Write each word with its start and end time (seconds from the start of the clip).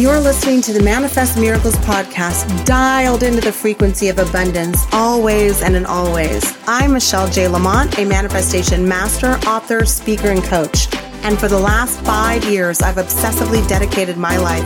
You're 0.00 0.18
listening 0.18 0.62
to 0.62 0.72
the 0.72 0.82
Manifest 0.82 1.38
Miracles 1.38 1.76
podcast, 1.76 2.64
dialed 2.64 3.22
into 3.22 3.42
the 3.42 3.52
frequency 3.52 4.08
of 4.08 4.18
abundance, 4.18 4.86
always 4.92 5.60
and 5.60 5.76
in 5.76 5.84
always. 5.84 6.56
I'm 6.66 6.94
Michelle 6.94 7.28
J. 7.28 7.48
Lamont, 7.48 7.98
a 7.98 8.06
manifestation 8.06 8.88
master, 8.88 9.32
author, 9.46 9.84
speaker, 9.84 10.28
and 10.28 10.42
coach. 10.42 10.88
And 11.22 11.38
for 11.38 11.48
the 11.48 11.58
last 11.58 12.00
five 12.00 12.42
years, 12.44 12.80
I've 12.80 12.96
obsessively 12.96 13.68
dedicated 13.68 14.16
my 14.16 14.38
life 14.38 14.64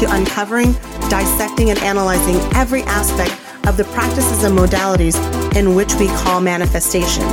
to 0.00 0.14
uncovering, 0.14 0.74
dissecting, 1.08 1.70
and 1.70 1.78
analyzing 1.78 2.36
every 2.54 2.82
aspect 2.82 3.32
of 3.66 3.78
the 3.78 3.84
practices 3.84 4.44
and 4.44 4.54
modalities 4.54 5.16
in 5.56 5.74
which 5.74 5.94
we 5.94 6.08
call 6.08 6.42
manifestation. 6.42 7.24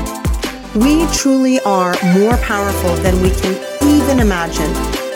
We 0.74 1.06
truly 1.08 1.60
are 1.64 1.98
more 2.18 2.38
powerful 2.38 2.96
than 3.04 3.22
we 3.22 3.32
can 3.32 3.62
even 3.84 4.22
imagine 4.22 5.01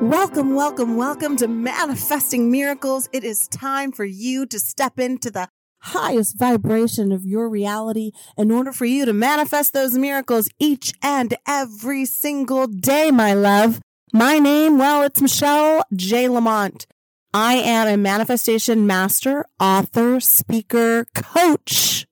Welcome, 0.00 0.54
welcome, 0.54 0.96
welcome 0.96 1.34
to 1.38 1.48
Manifesting 1.48 2.52
Miracles. 2.52 3.08
It 3.12 3.24
is 3.24 3.48
time 3.48 3.90
for 3.90 4.04
you 4.04 4.46
to 4.46 4.60
step 4.60 5.00
into 5.00 5.28
the 5.28 5.48
highest 5.80 6.38
vibration 6.38 7.10
of 7.10 7.26
your 7.26 7.48
reality 7.48 8.12
in 8.36 8.52
order 8.52 8.70
for 8.70 8.84
you 8.84 9.04
to 9.06 9.12
manifest 9.12 9.72
those 9.72 9.98
miracles 9.98 10.48
each 10.60 10.92
and 11.02 11.36
every 11.48 12.04
single 12.04 12.68
day, 12.68 13.10
my 13.10 13.34
love. 13.34 13.80
My 14.12 14.38
name, 14.38 14.78
well, 14.78 15.02
it's 15.02 15.20
Michelle 15.20 15.82
J. 15.92 16.28
Lamont. 16.28 16.86
I 17.34 17.54
am 17.54 17.88
a 17.88 17.96
manifestation 17.96 18.86
master, 18.86 19.46
author, 19.58 20.20
speaker, 20.20 21.06
coach, 21.12 22.06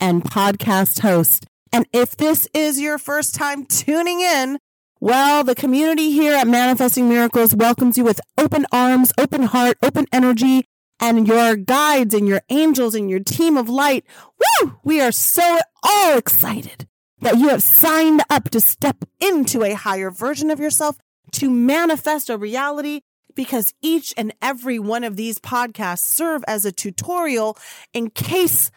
and 0.00 0.24
podcast 0.24 0.98
host. 1.02 1.46
And 1.72 1.86
if 1.92 2.16
this 2.16 2.48
is 2.52 2.80
your 2.80 2.98
first 2.98 3.36
time 3.36 3.64
tuning 3.64 4.20
in, 4.20 4.58
well, 5.04 5.44
the 5.44 5.54
community 5.54 6.12
here 6.12 6.32
at 6.32 6.46
Manifesting 6.46 7.10
Miracles 7.10 7.54
welcomes 7.54 7.98
you 7.98 8.04
with 8.04 8.22
open 8.38 8.64
arms, 8.72 9.12
open 9.18 9.42
heart, 9.42 9.76
open 9.82 10.06
energy, 10.10 10.64
and 10.98 11.28
your 11.28 11.56
guides 11.56 12.14
and 12.14 12.26
your 12.26 12.40
angels 12.48 12.94
and 12.94 13.10
your 13.10 13.20
team 13.20 13.58
of 13.58 13.68
light. 13.68 14.06
Woo! 14.62 14.78
We 14.82 15.02
are 15.02 15.12
so 15.12 15.58
all 15.82 16.16
excited 16.16 16.88
that 17.20 17.36
you 17.36 17.50
have 17.50 17.62
signed 17.62 18.22
up 18.30 18.48
to 18.48 18.62
step 18.62 19.04
into 19.20 19.62
a 19.62 19.74
higher 19.74 20.10
version 20.10 20.50
of 20.50 20.58
yourself 20.58 20.96
to 21.32 21.50
manifest 21.50 22.30
a 22.30 22.38
reality 22.38 23.02
because 23.34 23.74
each 23.82 24.14
and 24.16 24.32
every 24.40 24.78
one 24.78 25.04
of 25.04 25.16
these 25.16 25.38
podcasts 25.38 25.98
serve 26.06 26.42
as 26.48 26.64
a 26.64 26.72
tutorial 26.72 27.58
in 27.92 28.08
case 28.08 28.70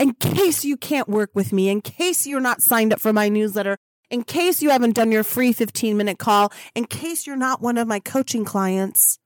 in 0.00 0.14
case 0.14 0.64
you 0.64 0.76
can't 0.76 1.08
work 1.08 1.30
with 1.34 1.52
me, 1.52 1.68
in 1.68 1.80
case 1.80 2.26
you're 2.26 2.40
not 2.40 2.60
signed 2.62 2.92
up 2.92 2.98
for 2.98 3.12
my 3.12 3.28
newsletter, 3.28 3.76
in 4.12 4.22
case 4.22 4.60
you 4.60 4.68
haven't 4.70 4.94
done 4.94 5.10
your 5.10 5.24
free 5.24 5.52
15 5.52 5.96
minute 5.96 6.18
call, 6.18 6.52
in 6.74 6.84
case 6.84 7.26
you're 7.26 7.34
not 7.34 7.62
one 7.62 7.78
of 7.78 7.88
my 7.88 7.98
coaching 7.98 8.44
clients. 8.44 9.18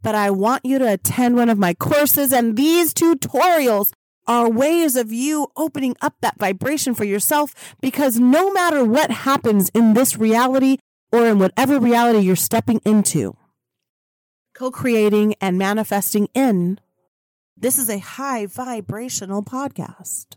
But 0.00 0.16
I 0.16 0.30
want 0.30 0.64
you 0.64 0.78
to 0.78 0.92
attend 0.92 1.36
one 1.36 1.50
of 1.50 1.58
my 1.58 1.74
courses 1.74 2.32
and 2.32 2.56
these 2.56 2.92
tutorials 2.92 3.92
are 4.26 4.50
ways 4.50 4.96
of 4.96 5.12
you 5.12 5.48
opening 5.56 5.94
up 6.00 6.14
that 6.22 6.38
vibration 6.38 6.94
for 6.94 7.04
yourself 7.04 7.76
because 7.80 8.18
no 8.18 8.52
matter 8.52 8.84
what 8.84 9.10
happens 9.10 9.68
in 9.74 9.94
this 9.94 10.16
reality 10.16 10.78
or 11.12 11.26
in 11.26 11.38
whatever 11.38 11.78
reality 11.78 12.20
you're 12.20 12.36
stepping 12.36 12.80
into, 12.84 13.36
co-creating 14.54 15.34
and 15.40 15.58
manifesting 15.58 16.28
in, 16.34 16.80
this 17.56 17.78
is 17.78 17.90
a 17.90 17.98
high 17.98 18.46
vibrational 18.46 19.42
podcast. 19.42 20.36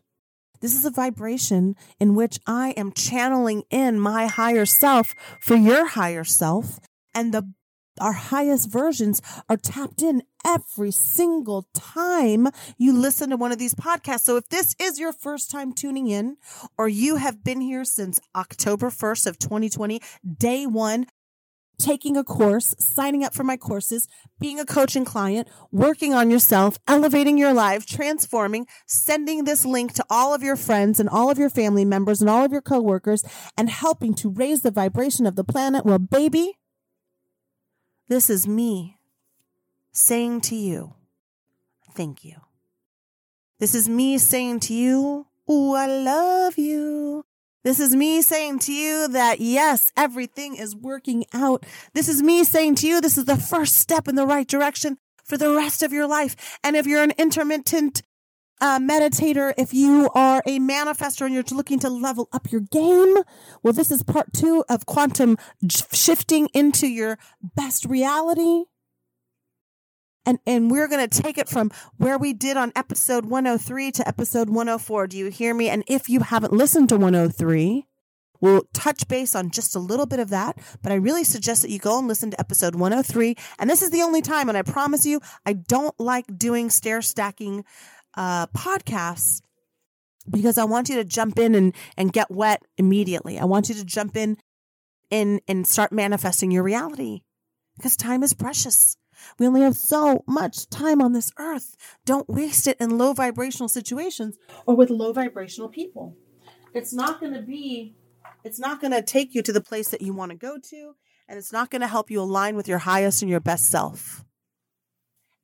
This 0.66 0.74
is 0.74 0.84
a 0.84 0.90
vibration 0.90 1.76
in 2.00 2.16
which 2.16 2.40
I 2.48 2.72
am 2.72 2.92
channeling 2.92 3.66
in 3.70 4.00
my 4.00 4.26
higher 4.26 4.66
self 4.66 5.14
for 5.40 5.56
your 5.56 5.86
higher 5.86 6.24
self. 6.24 6.80
And 7.14 7.32
the 7.32 7.54
our 8.02 8.14
highest 8.14 8.72
versions 8.72 9.22
are 9.48 9.58
tapped 9.58 10.02
in 10.02 10.24
every 10.44 10.90
single 10.90 11.68
time 11.74 12.48
you 12.78 12.94
listen 12.94 13.30
to 13.30 13.38
one 13.38 13.52
of 13.52 13.60
these 13.60 13.76
podcasts. 13.76 14.22
So 14.22 14.38
if 14.38 14.50
this 14.50 14.76
is 14.82 15.00
your 15.00 15.14
first 15.14 15.52
time 15.52 15.72
tuning 15.72 16.08
in 16.08 16.38
or 16.80 16.90
you 16.90 17.18
have 17.18 17.44
been 17.44 17.62
here 17.62 17.86
since 17.86 18.20
October 18.36 18.90
1st 18.90 19.28
of 19.28 19.40
2020, 19.40 20.02
day 20.38 20.66
one, 20.66 21.06
taking 21.78 22.18
a 22.18 22.24
course, 22.24 22.74
signing 22.80 23.24
up 23.24 23.34
for 23.34 23.44
my 23.44 23.58
courses, 23.58 24.08
being 24.40 24.60
a 24.60 24.66
coaching 24.66 25.06
client, 25.06 25.48
working 25.72 26.14
on 26.14 26.30
yourself, 26.30 26.78
elevating 26.88 27.38
your 27.38 27.54
life, 27.54 27.86
transforming, 27.86 28.68
sending 28.86 29.44
this 29.44 29.66
link 29.66 29.94
to 29.94 30.06
all 30.10 30.34
of 30.34 30.44
your 30.44 30.56
friends 30.56 31.00
and 31.00 31.10
all 31.10 31.30
of 31.30 31.38
your 31.38 31.50
family 31.50 31.86
members 31.86 32.22
and 32.22 32.30
all 32.30 32.46
of 32.46 32.52
your 32.52 32.62
coworkers 32.62 33.24
and 33.58 33.70
helping 33.70 34.14
to 34.16 34.30
raise 34.30 34.62
the 34.62 34.72
vibration 34.72 35.26
of 35.26 35.36
the 35.36 35.44
planet. 35.44 35.86
Well, 35.86 36.00
baby, 36.00 36.58
this 38.08 38.30
is 38.30 38.48
me. 38.48 38.98
saying 39.92 40.42
to 40.42 40.56
you, 40.56 40.94
thank 41.94 42.26
you. 42.26 42.36
This 43.60 43.74
is 43.74 43.88
me 43.88 44.18
saying 44.18 44.60
to 44.62 44.74
you, 44.74 45.28
oh, 45.48 45.74
I 45.74 45.88
love 45.88 46.58
you. 46.58 47.26
This 47.66 47.80
is 47.80 47.96
me 47.96 48.22
saying 48.22 48.60
to 48.60 48.72
you 48.72 49.08
that 49.08 49.42
yes, 49.42 49.92
everything 49.98 50.56
is 50.56 50.76
working 50.76 51.26
out. 51.34 51.66
This 51.96 52.08
is 52.08 52.22
me 52.22 52.44
saying 52.44 52.76
to 52.76 52.88
you, 52.88 53.02
this 53.02 53.18
is 53.18 53.26
the 53.26 53.38
first 53.38 53.78
step 53.78 54.08
in 54.08 54.14
the 54.14 54.28
right 54.28 54.48
direction 54.48 55.00
for 55.24 55.36
the 55.36 55.50
rest 55.50 55.82
of 55.82 55.92
your 55.92 56.06
life. 56.06 56.60
And 56.64 56.76
if 56.76 56.86
you're 56.86 57.02
an 57.02 57.14
intermittent 57.18 58.04
uh, 58.62 58.78
meditator, 58.78 59.52
if 59.58 59.74
you 59.74 60.12
are 60.14 60.44
a 60.46 60.60
manifester 60.60 61.26
and 61.26 61.34
you're 61.34 61.44
looking 61.50 61.80
to 61.80 61.90
level 61.90 62.30
up 62.32 62.52
your 62.52 62.62
game, 62.62 63.16
well, 63.64 63.74
this 63.74 63.90
is 63.90 64.04
part 64.04 64.32
two 64.32 64.64
of 64.70 64.86
quantum 64.86 65.36
shifting 65.92 66.50
into 66.54 66.86
your 66.86 67.18
best 67.42 67.86
reality. 67.86 68.66
And, 70.26 70.40
and 70.46 70.72
we're 70.72 70.88
going 70.88 71.08
to 71.08 71.22
take 71.22 71.38
it 71.38 71.48
from 71.48 71.72
where 71.98 72.18
we 72.18 72.34
did 72.34 72.58
on 72.58 72.72
episode 72.76 73.26
103 73.26 73.92
to 73.92 74.08
episode 74.08 74.50
104. 74.50 75.08
Do 75.08 75.18
you 75.18 75.30
hear 75.30 75.54
me? 75.54 75.70
And 75.70 75.84
if 75.88 76.10
you 76.10 76.22
haven't 76.22 76.54
listened 76.54 76.90
to 76.90 76.98
103, 76.98 77.86
we'll 78.42 78.64
touch 78.74 79.08
base 79.08 79.36
on 79.36 79.52
just 79.52 79.76
a 79.76 79.80
little 79.80 80.06
bit 80.06 80.20
of 80.20 80.30
that. 80.30 80.58
But 80.82 80.92
I 80.92 80.96
really 80.96 81.24
suggest 81.24 81.62
that 81.62 81.72
you 81.72 81.80
go 81.80 82.00
and 82.00 82.08
listen 82.08 82.32
to 82.32 82.40
episode 82.40 82.76
103. 82.76 83.36
And 83.60 83.70
this 83.70 83.82
is 83.82 83.92
the 83.92 84.02
only 84.02 84.22
time, 84.22 84.50
and 84.50 84.58
I 84.58 84.62
promise 84.62 85.06
you, 85.06 85.22
I 85.46 85.54
don't 85.54 85.98
like 86.00 86.26
doing 86.38 86.70
stair 86.70 87.02
stacking 87.02 87.64
uh, 88.16 88.48
podcasts 88.48 89.42
because 90.30 90.58
I 90.58 90.64
want 90.64 90.90
you 90.90 90.96
to 90.96 91.04
jump 91.04 91.38
in 91.38 91.54
and, 91.54 91.76
and 91.98 92.12
get 92.12 92.32
wet 92.32 92.64
immediately. 92.78 93.38
I 93.38 93.46
want 93.46 93.70
you 93.70 93.76
to 93.76 93.86
jump 93.86 94.16
in 94.16 94.38
and, 95.12 95.42
and 95.48 95.68
start 95.68 95.92
manifesting 95.92 96.52
your 96.52 96.64
reality 96.64 97.22
because 97.78 97.96
time 97.96 98.24
is 98.24 98.34
precious. 98.34 98.98
We 99.40 99.48
only 99.48 99.62
have 99.62 99.76
so 99.76 100.24
much 100.28 100.70
time 100.70 101.02
on 101.02 101.14
this 101.14 101.32
earth. 101.38 101.76
Don't 102.06 102.30
waste 102.30 102.68
it 102.68 102.78
in 102.80 102.98
low 102.98 103.14
vibrational 103.14 103.70
situations 103.70 104.38
or 104.66 104.76
with 104.76 104.90
low 104.90 105.14
vibrational 105.14 105.70
people. 105.70 106.16
It's 106.74 106.94
not 106.94 107.20
going 107.20 107.34
to 107.34 107.42
be, 107.42 107.96
it's 108.44 108.60
not 108.60 108.82
going 108.82 108.92
to 108.92 109.02
take 109.02 109.34
you 109.34 109.42
to 109.44 109.54
the 109.54 109.62
place 109.62 109.90
that 109.90 110.02
you 110.02 110.14
want 110.14 110.32
to 110.32 110.38
go 110.38 110.58
to, 110.58 110.96
and 111.28 111.38
it's 111.38 111.54
not 111.54 111.70
going 111.70 111.82
to 111.82 111.88
help 111.88 112.12
you 112.12 112.22
align 112.22 112.56
with 112.56 112.68
your 112.68 112.80
highest 112.80 113.22
and 113.22 113.32
your 113.32 113.40
best 113.40 113.66
self. 113.66 114.24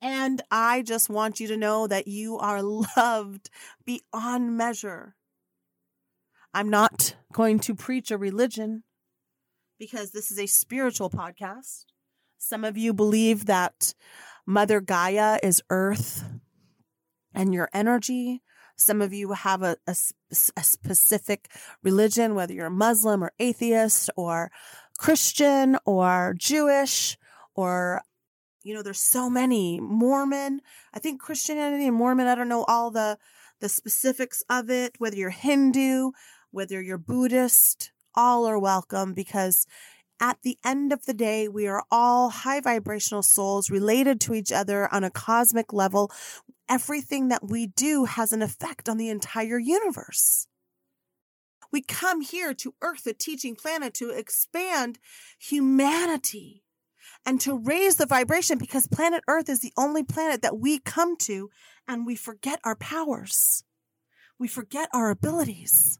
And 0.02 0.42
I 0.50 0.82
just 0.82 1.10
want 1.10 1.40
you 1.40 1.48
to 1.48 1.58
know 1.58 1.88
that 1.88 2.08
you 2.08 2.38
are 2.38 2.62
loved 2.62 3.50
beyond 3.86 4.58
measure. 4.58 5.16
I'm 6.54 6.70
not 6.70 7.16
going 7.32 7.60
to 7.60 7.76
preach 7.76 8.12
a 8.12 8.18
religion 8.18 8.84
because 9.80 10.12
this 10.12 10.32
is 10.32 10.40
a 10.40 10.48
spiritual 10.48 11.10
podcast. 11.10 11.86
Some 12.44 12.64
of 12.64 12.76
you 12.76 12.92
believe 12.92 13.46
that 13.46 13.94
Mother 14.48 14.82
Gaia 14.82 15.38
is 15.44 15.62
earth 15.70 16.24
and 17.36 17.54
your 17.54 17.70
energy. 17.72 18.42
Some 18.76 19.00
of 19.00 19.14
you 19.14 19.34
have 19.34 19.62
a, 19.62 19.78
a, 19.86 19.96
a, 20.58 20.64
specific 20.64 21.52
religion, 21.84 22.34
whether 22.34 22.52
you're 22.52 22.72
Muslim 22.72 23.24
or 23.24 23.32
atheist 23.38 24.10
or 24.18 24.52
Christian 24.98 25.78
or 25.86 26.34
Jewish 26.36 27.16
or 27.54 28.02
you 28.64 28.74
know, 28.74 28.82
there's 28.82 29.00
so 29.00 29.30
many 29.30 29.80
Mormon. 29.80 30.62
I 30.96 31.00
think 31.00 31.22
Christianity 31.22 31.88
and 31.88 31.96
Mormon, 31.96 32.26
I 32.26 32.34
don't 32.34 32.50
know 32.50 32.66
all 32.68 32.90
the, 32.90 33.20
the 33.60 33.70
specifics 33.70 34.44
of 34.50 34.72
it, 34.72 34.96
whether 34.98 35.16
you're 35.16 35.30
Hindu, 35.30 36.12
whether 36.50 36.82
you're 36.82 36.98
Buddhist, 36.98 37.92
all 38.16 38.46
are 38.46 38.60
welcome 38.60 39.14
because 39.14 39.66
at 40.22 40.38
the 40.44 40.58
end 40.64 40.94
of 40.94 41.06
the 41.06 41.14
day, 41.14 41.48
we 41.48 41.68
are 41.68 41.84
all 41.90 42.30
high 42.30 42.62
vibrational 42.62 43.24
souls 43.24 43.72
related 43.72 44.22
to 44.22 44.36
each 44.36 44.52
other 44.52 44.88
on 44.94 45.04
a 45.04 45.10
cosmic 45.10 45.74
level. 45.74 46.12
Everything 46.70 47.30
that 47.30 47.50
we 47.50 47.68
do 47.68 48.06
has 48.06 48.32
an 48.32 48.44
effect 48.44 48.88
on 48.88 48.98
the 48.98 49.10
entire 49.10 49.58
universe. 49.58 50.48
We 51.72 51.82
come 51.82 52.22
here 52.22 52.54
to 52.54 52.76
Earth, 52.82 53.08
a 53.08 53.14
teaching 53.14 53.56
planet, 53.56 53.96
to 53.96 54.10
expand 54.10 55.00
humanity 55.40 56.64
and 57.26 57.42
to 57.42 57.58
raise 57.58 57.96
the 57.96 58.06
vibration 58.06 58.58
because 58.58 58.88
planet 58.88 59.24
Earth 59.28 59.50
is 59.50 59.62
the 59.62 59.74
only 59.76 60.04
planet 60.04 60.44
that 60.44 60.60
we 60.60 60.80
come 60.80 61.18
to 61.18 61.50
and 61.88 62.06
we 62.06 62.16
forget 62.16 62.60
our 62.64 62.76
powers. 62.76 63.64
We 64.38 64.48
forget 64.48 64.90
our 64.94 65.10
abilities 65.10 65.98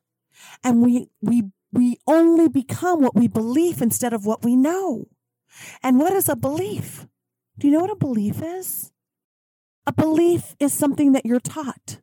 and 0.64 0.84
we, 0.84 1.08
we, 1.22 1.44
we 1.72 1.98
only 2.08 2.50
become 2.50 3.02
what 3.02 3.16
we 3.16 3.28
believe 3.28 3.82
instead 3.82 4.14
of 4.14 4.26
what 4.26 4.44
we 4.44 4.56
know. 4.56 5.08
And 5.84 6.00
what 6.00 6.14
is 6.14 6.30
a 6.30 6.36
belief? 6.36 7.08
Do 7.58 7.68
you 7.68 7.74
know 7.74 7.82
what 7.82 7.92
a 7.92 7.96
belief 7.96 8.42
is? 8.42 8.92
A 9.86 9.94
belief 9.94 10.56
is 10.60 10.74
something 10.74 11.14
that 11.14 11.26
you're 11.26 11.40
taught. 11.40 12.00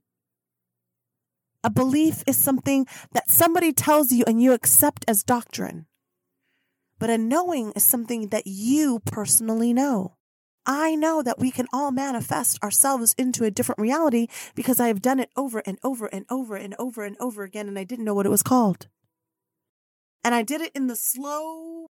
A 1.62 1.70
belief 1.70 2.22
is 2.26 2.36
something 2.36 2.86
that 3.12 3.28
somebody 3.28 3.72
tells 3.72 4.12
you 4.12 4.24
and 4.26 4.42
you 4.42 4.52
accept 4.52 5.04
as 5.08 5.22
doctrine. 5.22 5.86
But 6.98 7.10
a 7.10 7.18
knowing 7.18 7.72
is 7.72 7.84
something 7.84 8.28
that 8.28 8.46
you 8.46 9.00
personally 9.04 9.72
know. 9.72 10.16
I 10.66 10.94
know 10.94 11.22
that 11.22 11.38
we 11.38 11.50
can 11.50 11.66
all 11.72 11.90
manifest 11.90 12.62
ourselves 12.62 13.14
into 13.16 13.44
a 13.44 13.50
different 13.50 13.80
reality 13.80 14.26
because 14.54 14.80
I 14.80 14.88
have 14.88 15.00
done 15.00 15.18
it 15.18 15.30
over 15.36 15.62
and 15.64 15.78
over 15.82 16.06
and 16.06 16.26
over 16.28 16.56
and 16.56 16.74
over 16.78 17.04
and 17.04 17.16
over 17.20 17.42
again, 17.42 17.68
and 17.68 17.78
I 17.78 17.84
didn't 17.84 18.04
know 18.04 18.14
what 18.14 18.26
it 18.26 18.30
was 18.30 18.42
called. 18.42 18.88
And 20.28 20.34
I 20.34 20.42
did 20.42 20.60
it 20.60 20.72
in 20.74 20.88
the 20.88 20.94
slow 20.94 21.86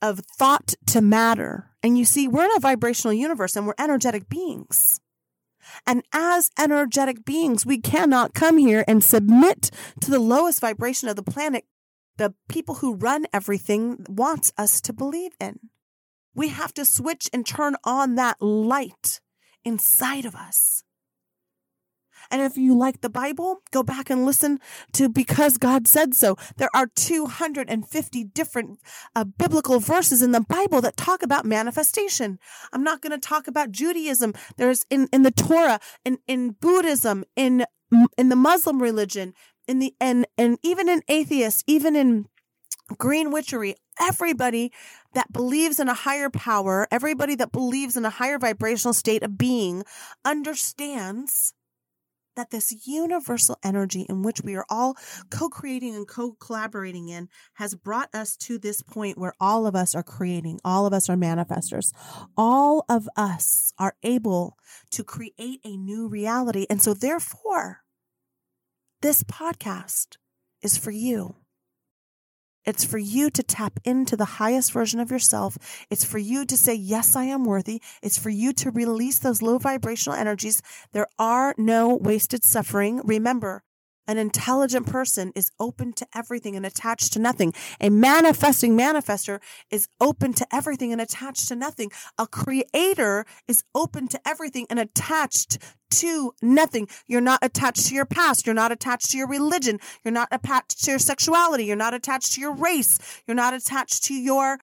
of 0.00 0.20
thought 0.38 0.76
to 0.86 1.02
matter. 1.02 1.72
And 1.82 1.98
you 1.98 2.06
see, 2.06 2.26
we're 2.26 2.46
in 2.46 2.56
a 2.56 2.58
vibrational 2.58 3.12
universe 3.12 3.54
and 3.54 3.66
we're 3.66 3.74
energetic 3.78 4.30
beings. 4.30 4.98
And 5.86 6.02
as 6.10 6.50
energetic 6.58 7.26
beings, 7.26 7.66
we 7.66 7.76
cannot 7.76 8.32
come 8.32 8.56
here 8.56 8.82
and 8.88 9.04
submit 9.04 9.70
to 10.00 10.10
the 10.10 10.18
lowest 10.18 10.62
vibration 10.62 11.10
of 11.10 11.16
the 11.16 11.22
planet 11.22 11.66
the 12.16 12.32
people 12.48 12.76
who 12.76 12.94
run 12.94 13.26
everything 13.30 14.06
wants 14.08 14.50
us 14.56 14.80
to 14.80 14.94
believe 14.94 15.32
in. 15.38 15.58
We 16.34 16.48
have 16.48 16.72
to 16.72 16.86
switch 16.86 17.28
and 17.30 17.46
turn 17.46 17.76
on 17.84 18.14
that 18.14 18.40
light 18.40 19.20
inside 19.66 20.24
of 20.24 20.34
us. 20.34 20.82
And 22.30 22.42
if 22.42 22.56
you 22.56 22.76
like 22.76 23.00
the 23.00 23.10
Bible, 23.10 23.62
go 23.70 23.82
back 23.82 24.10
and 24.10 24.24
listen 24.24 24.60
to 24.92 25.08
Because 25.08 25.56
God 25.56 25.86
Said 25.86 26.14
So. 26.14 26.36
There 26.56 26.70
are 26.74 26.86
250 26.94 28.24
different 28.24 28.80
uh, 29.14 29.24
biblical 29.24 29.80
verses 29.80 30.22
in 30.22 30.32
the 30.32 30.40
Bible 30.40 30.80
that 30.80 30.96
talk 30.96 31.22
about 31.22 31.44
manifestation. 31.44 32.38
I'm 32.72 32.84
not 32.84 33.00
going 33.00 33.12
to 33.12 33.18
talk 33.18 33.48
about 33.48 33.72
Judaism. 33.72 34.34
There's 34.56 34.84
in, 34.90 35.08
in 35.12 35.22
the 35.22 35.30
Torah, 35.30 35.80
in, 36.04 36.18
in 36.26 36.52
Buddhism, 36.52 37.24
in, 37.36 37.64
in 38.16 38.28
the 38.28 38.36
Muslim 38.36 38.80
religion, 38.80 39.34
in 39.66 39.78
the 39.78 39.94
and 40.00 40.26
and 40.36 40.58
even 40.62 40.88
in 40.88 41.02
atheists, 41.08 41.62
even 41.66 41.94
in 41.94 42.26
green 42.98 43.30
witchery, 43.30 43.76
everybody 44.00 44.72
that 45.14 45.32
believes 45.32 45.78
in 45.78 45.88
a 45.88 45.94
higher 45.94 46.30
power, 46.30 46.88
everybody 46.90 47.34
that 47.36 47.52
believes 47.52 47.96
in 47.96 48.04
a 48.04 48.10
higher 48.10 48.38
vibrational 48.38 48.94
state 48.94 49.22
of 49.22 49.38
being 49.38 49.84
understands 50.24 51.54
that 52.36 52.50
this 52.50 52.86
universal 52.86 53.56
energy 53.64 54.06
in 54.08 54.22
which 54.22 54.40
we 54.42 54.54
are 54.54 54.66
all 54.70 54.96
co-creating 55.30 55.94
and 55.94 56.06
co-collaborating 56.06 57.08
in 57.08 57.28
has 57.54 57.74
brought 57.74 58.08
us 58.14 58.36
to 58.36 58.58
this 58.58 58.82
point 58.82 59.18
where 59.18 59.34
all 59.40 59.66
of 59.66 59.74
us 59.74 59.94
are 59.94 60.02
creating, 60.02 60.60
all 60.64 60.86
of 60.86 60.92
us 60.92 61.08
are 61.08 61.16
manifestors. 61.16 61.92
All 62.36 62.84
of 62.88 63.08
us 63.16 63.72
are 63.78 63.96
able 64.02 64.56
to 64.92 65.04
create 65.04 65.60
a 65.64 65.76
new 65.76 66.08
reality. 66.08 66.66
And 66.70 66.80
so 66.80 66.94
therefore, 66.94 67.80
this 69.02 69.22
podcast 69.24 70.16
is 70.62 70.76
for 70.76 70.90
you. 70.90 71.36
It's 72.70 72.84
for 72.84 72.98
you 72.98 73.30
to 73.30 73.42
tap 73.42 73.80
into 73.84 74.16
the 74.16 74.38
highest 74.38 74.70
version 74.70 75.00
of 75.00 75.10
yourself. 75.10 75.58
It's 75.90 76.04
for 76.04 76.18
you 76.18 76.44
to 76.46 76.56
say, 76.56 76.72
Yes, 76.72 77.16
I 77.16 77.24
am 77.24 77.44
worthy. 77.44 77.82
It's 78.00 78.16
for 78.16 78.30
you 78.30 78.52
to 78.52 78.70
release 78.70 79.18
those 79.18 79.42
low 79.42 79.58
vibrational 79.58 80.16
energies. 80.16 80.62
There 80.92 81.08
are 81.18 81.52
no 81.58 81.96
wasted 81.96 82.44
suffering. 82.44 83.00
Remember, 83.02 83.64
an 84.06 84.18
intelligent 84.18 84.86
person 84.86 85.32
is 85.34 85.50
open 85.60 85.92
to 85.94 86.06
everything 86.14 86.56
and 86.56 86.66
attached 86.66 87.12
to 87.12 87.18
nothing. 87.18 87.52
A 87.80 87.90
manifesting 87.90 88.76
manifester 88.76 89.40
is 89.70 89.88
open 90.00 90.32
to 90.34 90.46
everything 90.52 90.92
and 90.92 91.00
attached 91.00 91.48
to 91.48 91.56
nothing. 91.56 91.90
A 92.18 92.26
creator 92.26 93.24
is 93.46 93.62
open 93.74 94.08
to 94.08 94.20
everything 94.26 94.66
and 94.68 94.78
attached 94.78 95.58
to 95.90 96.32
nothing. 96.40 96.88
You're 97.06 97.20
not 97.20 97.40
attached 97.42 97.86
to 97.86 97.94
your 97.94 98.06
past. 98.06 98.46
You're 98.46 98.54
not 98.54 98.72
attached 98.72 99.10
to 99.10 99.18
your 99.18 99.28
religion. 99.28 99.78
You're 100.04 100.12
not 100.12 100.28
attached 100.30 100.84
to 100.84 100.90
your 100.92 100.98
sexuality. 100.98 101.64
You're 101.64 101.76
not 101.76 101.94
attached 101.94 102.32
to 102.32 102.40
your 102.40 102.54
race. 102.54 102.98
You're 103.26 103.34
not 103.34 103.54
attached 103.54 104.04
to 104.04 104.14
your 104.14 104.58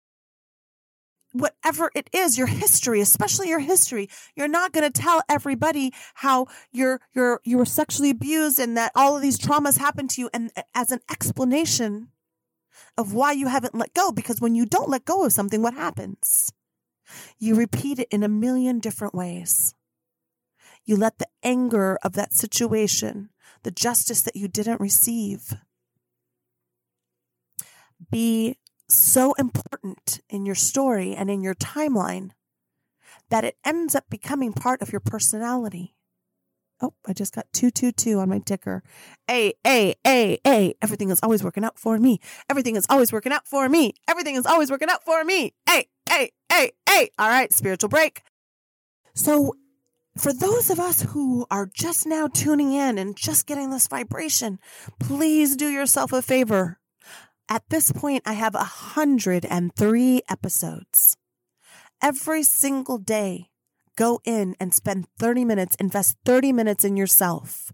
whatever 1.40 1.92
it 1.96 2.10
is, 2.14 2.38
your 2.38 2.48
history, 2.48 3.02
especially 3.02 3.50
your 3.50 3.60
history. 3.60 4.10
You're 4.36 4.48
not 4.48 4.72
going 4.72 4.90
to 4.90 5.02
tell 5.02 5.22
everybody 5.30 5.94
how 6.16 6.48
you're, 6.72 7.00
you're, 7.14 7.42
you 7.44 7.58
were 7.58 7.66
sexually 7.66 8.10
abused 8.10 8.60
and 8.60 8.76
that 8.78 8.92
all 8.96 9.16
of 9.16 9.22
these 9.22 9.38
traumas 9.38 9.78
happened 9.78 10.10
to 10.12 10.22
you 10.22 10.30
and 10.34 10.52
as 10.74 10.92
an 10.92 11.00
explanation 11.10 12.10
of 12.98 13.14
why 13.14 13.32
you 13.32 13.48
haven't 13.48 13.76
let 13.76 13.94
go. 13.94 14.12
Because 14.12 14.42
when 14.42 14.56
you 14.56 14.66
don't 14.66 14.90
let 14.90 15.06
go 15.06 15.26
of 15.26 15.34
something, 15.34 15.62
what 15.62 15.74
happens? 15.74 16.52
You 17.40 17.56
repeat 17.56 18.00
it 18.00 18.08
in 18.12 18.24
a 18.24 18.30
million 18.30 18.80
different 18.80 19.16
ways. 19.16 19.74
You 20.86 20.96
let 20.96 21.20
the 21.20 21.28
anger 21.44 21.98
of 22.04 22.14
that 22.14 22.34
situation, 22.34 23.30
the 23.64 23.72
justice 23.72 24.22
that 24.22 24.36
you 24.36 24.48
didn't 24.48 24.80
receive, 24.80 25.54
be 28.10 28.58
so 28.90 29.34
important 29.34 30.22
in 30.30 30.46
your 30.46 30.56
story 30.56 31.16
and 31.16 31.30
in 31.30 31.42
your 31.42 31.56
timeline 31.56 32.32
that 33.30 33.44
it 33.44 33.58
ends 33.66 33.96
up 33.96 34.06
becoming 34.10 34.54
part 34.54 34.82
of 34.82 34.92
your 34.92 35.02
personality. 35.02 35.94
Oh, 36.80 36.94
I 37.08 37.14
just 37.14 37.34
got 37.34 37.52
222 37.54 38.20
on 38.20 38.30
my 38.30 38.40
ticker. 38.40 38.84
A, 39.30 39.54
A, 39.66 39.96
A, 40.06 40.38
A. 40.46 40.76
Everything 40.82 41.10
is 41.10 41.20
always 41.24 41.44
working 41.44 41.64
out 41.64 41.80
for 41.80 41.98
me. 41.98 42.20
Everything 42.50 42.76
is 42.76 42.86
always 42.88 43.12
working 43.12 43.32
out 43.32 43.48
for 43.48 43.68
me. 43.68 43.94
Everything 44.08 44.36
is 44.36 44.46
always 44.46 44.70
working 44.70 44.90
out 44.90 45.04
for 45.04 45.24
me. 45.24 45.54
A, 45.68 45.86
A, 46.12 46.30
A, 46.52 46.72
A. 46.88 47.10
All 47.18 47.30
right, 47.30 47.52
spiritual 47.52 47.90
break. 47.90 48.22
So, 49.16 49.56
for 50.18 50.32
those 50.34 50.70
of 50.70 50.80
us 50.80 51.02
who 51.02 51.48
are 51.50 51.70
just 51.74 52.06
now 52.06 52.28
tuning 52.28 52.74
in 52.74 53.00
and 53.00 53.16
just 53.16 53.48
getting 53.48 53.72
this 53.72 53.88
vibration, 53.88 54.60
please 55.00 55.56
do 55.56 55.68
yourself 55.68 56.14
a 56.14 56.22
favor. 56.22 56.80
At 57.50 57.64
this 57.70 57.94
point, 57.94 58.24
I 58.26 58.34
have 58.34 58.56
103 58.56 60.22
episodes. 60.30 61.18
Every 62.02 62.44
single 62.44 62.98
day, 62.98 63.50
go 63.96 64.20
in 64.26 64.56
and 64.60 64.74
spend 64.74 65.08
30 65.18 65.46
minutes, 65.46 65.76
invest 65.80 66.18
30 66.26 66.52
minutes 66.52 66.84
in 66.84 66.98
yourself, 66.98 67.72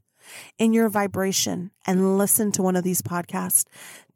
in 0.60 0.74
your 0.74 0.90
vibration, 0.90 1.72
and 1.88 2.20
listen 2.20 2.52
to 2.52 2.62
one 2.62 2.76
of 2.76 2.84
these 2.84 3.02
podcasts. 3.02 3.66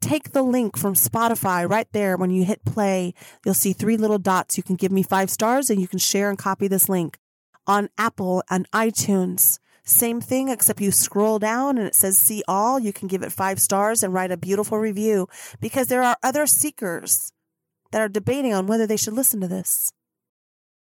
Take 0.00 0.30
the 0.30 0.42
link 0.42 0.78
from 0.78 0.94
Spotify 0.94 1.68
right 1.68 1.88
there. 1.92 2.16
When 2.16 2.30
you 2.30 2.44
hit 2.44 2.64
play, 2.64 3.12
you'll 3.44 3.54
see 3.54 3.72
three 3.72 3.96
little 3.96 4.18
dots. 4.18 4.56
You 4.56 4.62
can 4.62 4.76
give 4.76 4.92
me 4.92 5.02
five 5.02 5.28
stars 5.28 5.70
and 5.70 5.80
you 5.80 5.88
can 5.88 5.98
share 5.98 6.30
and 6.30 6.38
copy 6.38 6.68
this 6.68 6.88
link 6.88 7.18
on 7.66 7.90
Apple 7.98 8.44
and 8.48 8.70
iTunes. 8.70 9.58
Same 9.88 10.20
thing, 10.20 10.50
except 10.50 10.82
you 10.82 10.92
scroll 10.92 11.38
down 11.38 11.78
and 11.78 11.86
it 11.86 11.94
says 11.94 12.18
see 12.18 12.42
all. 12.46 12.78
You 12.78 12.92
can 12.92 13.08
give 13.08 13.22
it 13.22 13.32
five 13.32 13.58
stars 13.58 14.02
and 14.02 14.12
write 14.12 14.30
a 14.30 14.36
beautiful 14.36 14.78
review 14.78 15.28
because 15.60 15.88
there 15.88 16.02
are 16.02 16.18
other 16.22 16.46
seekers 16.46 17.32
that 17.90 18.02
are 18.02 18.08
debating 18.08 18.52
on 18.52 18.66
whether 18.66 18.86
they 18.86 18.98
should 18.98 19.14
listen 19.14 19.40
to 19.40 19.48
this 19.48 19.90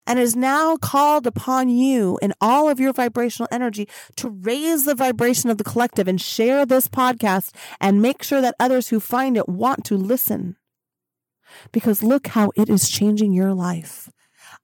and 0.06 0.18
is 0.18 0.34
now 0.34 0.78
called 0.78 1.26
upon 1.26 1.68
you 1.68 2.18
in 2.22 2.32
all 2.40 2.70
of 2.70 2.80
your 2.80 2.94
vibrational 2.94 3.46
energy 3.52 3.86
to 4.16 4.30
raise 4.30 4.86
the 4.86 4.94
vibration 4.94 5.50
of 5.50 5.58
the 5.58 5.64
collective 5.64 6.08
and 6.08 6.18
share 6.18 6.64
this 6.64 6.88
podcast 6.88 7.54
and 7.82 8.00
make 8.00 8.22
sure 8.22 8.40
that 8.40 8.56
others 8.58 8.88
who 8.88 9.00
find 9.00 9.36
it 9.36 9.50
want 9.50 9.84
to 9.84 9.98
listen. 9.98 10.56
Because 11.72 12.02
look 12.02 12.28
how 12.28 12.52
it 12.56 12.70
is 12.70 12.88
changing 12.88 13.34
your 13.34 13.52
life. 13.52 14.08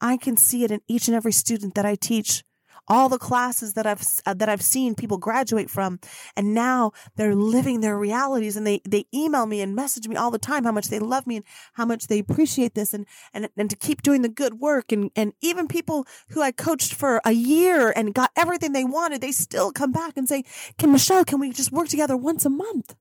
I 0.00 0.16
can 0.16 0.38
see 0.38 0.64
it 0.64 0.70
in 0.70 0.80
each 0.88 1.08
and 1.08 1.14
every 1.14 1.32
student 1.32 1.74
that 1.74 1.84
I 1.84 1.94
teach 1.94 2.42
all 2.90 3.08
the 3.08 3.18
classes 3.18 3.74
that 3.74 3.86
I've 3.86 4.04
uh, 4.26 4.34
that 4.34 4.48
I've 4.48 4.62
seen 4.62 4.94
people 4.96 5.16
graduate 5.16 5.70
from 5.70 6.00
and 6.36 6.52
now 6.52 6.92
they're 7.16 7.36
living 7.36 7.80
their 7.80 7.96
realities 7.96 8.56
and 8.56 8.66
they 8.66 8.82
they 8.86 9.06
email 9.14 9.46
me 9.46 9.62
and 9.62 9.74
message 9.74 10.08
me 10.08 10.16
all 10.16 10.32
the 10.32 10.38
time 10.38 10.64
how 10.64 10.72
much 10.72 10.88
they 10.88 10.98
love 10.98 11.26
me 11.26 11.36
and 11.36 11.44
how 11.74 11.86
much 11.86 12.08
they 12.08 12.18
appreciate 12.18 12.74
this 12.74 12.92
and 12.92 13.06
and 13.32 13.48
and 13.56 13.70
to 13.70 13.76
keep 13.76 14.02
doing 14.02 14.22
the 14.22 14.28
good 14.28 14.54
work 14.54 14.90
and 14.90 15.10
and 15.14 15.32
even 15.40 15.68
people 15.68 16.06
who 16.30 16.42
I 16.42 16.50
coached 16.50 16.92
for 16.92 17.20
a 17.24 17.32
year 17.32 17.92
and 17.94 18.12
got 18.12 18.32
everything 18.36 18.72
they 18.72 18.84
wanted 18.84 19.20
they 19.20 19.32
still 19.32 19.70
come 19.72 19.92
back 19.92 20.16
and 20.16 20.28
say 20.28 20.44
can 20.76 20.90
Michelle 20.92 21.24
can 21.24 21.38
we 21.38 21.52
just 21.52 21.72
work 21.72 21.88
together 21.88 22.16
once 22.16 22.44
a 22.44 22.50
month? 22.50 22.96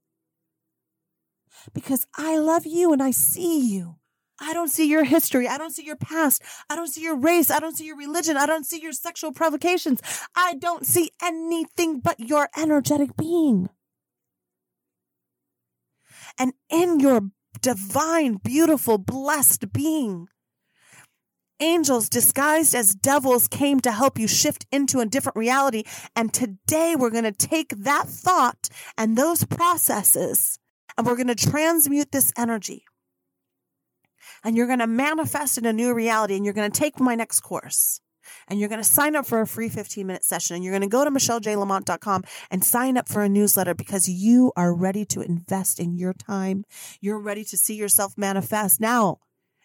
Because 1.74 2.06
I 2.16 2.38
love 2.38 2.66
you 2.66 2.94
and 2.94 3.02
I 3.04 3.12
see 3.12 3.60
you 3.60 3.96
I 4.42 4.54
don't 4.54 4.70
see 4.70 4.88
your 4.90 5.04
history. 5.04 5.48
I 5.48 5.58
don't 5.58 5.72
see 5.72 5.84
your 5.84 5.96
past. 5.96 6.42
I 6.70 6.76
don't 6.76 6.88
see 6.88 7.02
your 7.02 7.16
race. 7.16 7.52
I 7.52 7.60
don't 7.60 7.76
see 7.76 7.86
your 7.86 7.98
religion. 7.98 8.38
I 8.38 8.46
don't 8.46 8.66
see 8.66 8.80
your 8.80 8.94
sexual 8.94 9.32
provocations. 9.32 10.02
I 10.36 10.56
don't 10.56 10.86
see 10.86 11.12
anything 11.22 12.00
but 12.00 12.20
your 12.20 12.50
energetic 12.58 13.16
being. 13.18 13.70
And 16.38 16.54
in 16.70 17.00
your 17.00 17.22
divine, 17.62 18.36
beautiful, 18.36 18.98
blessed 18.98 19.74
being, 19.74 20.28
angels 21.60 22.08
disguised 22.08 22.74
as 22.74 22.96
devils 22.96 23.50
came 23.50 23.82
to 23.82 23.92
help 23.92 24.18
you 24.18 24.28
shift 24.28 24.66
into 24.72 25.00
a 25.00 25.06
different 25.06 25.36
reality. 25.36 25.84
And 26.16 26.34
today 26.34 26.96
we're 26.96 27.10
going 27.10 27.26
to 27.26 27.32
take 27.34 27.70
that 27.70 28.08
thought 28.08 28.70
and 28.98 29.18
those 29.18 29.44
processes 29.44 30.60
and 30.98 31.06
we're 31.06 31.16
going 31.16 31.28
to 31.28 31.36
transmute 31.36 32.12
this 32.12 32.32
energy 32.38 32.86
and 34.44 34.56
you're 34.56 34.68
going 34.68 34.80
to 34.80 34.88
manifest 34.88 35.58
in 35.58 35.66
a 35.66 35.74
new 35.74 35.94
reality 35.94 36.36
and 36.36 36.46
you're 36.46 36.54
going 36.54 36.72
to 36.72 36.80
take 36.80 37.00
my 37.00 37.16
next 37.16 37.42
course 37.42 38.02
and 38.48 38.60
you're 38.60 38.70
going 38.70 38.82
to 38.82 38.88
sign 38.88 39.16
up 39.16 39.26
for 39.26 39.42
a 39.42 39.48
free 39.48 39.70
15 39.70 40.06
minute 40.06 40.24
session 40.24 40.56
and 40.56 40.64
you're 40.64 40.74
going 40.74 40.82
to 40.82 40.88
go 40.88 41.04
to 41.04 41.12
michellejlamont.com 41.12 42.24
and 42.52 42.64
sign 42.64 42.98
up 42.98 43.08
for 43.08 43.22
a 43.22 43.30
newsletter 43.30 43.74
because 43.74 44.08
you 44.08 44.52
are 44.56 44.74
ready 44.74 45.06
to 45.06 45.22
invest 45.22 45.80
in 45.80 45.98
your 45.98 46.14
time. 46.14 46.66
You're 47.02 47.20
ready 47.20 47.44
to 47.46 47.58
see 47.58 47.76
yourself 47.76 48.18
manifest. 48.18 48.80
Now, 48.80 49.20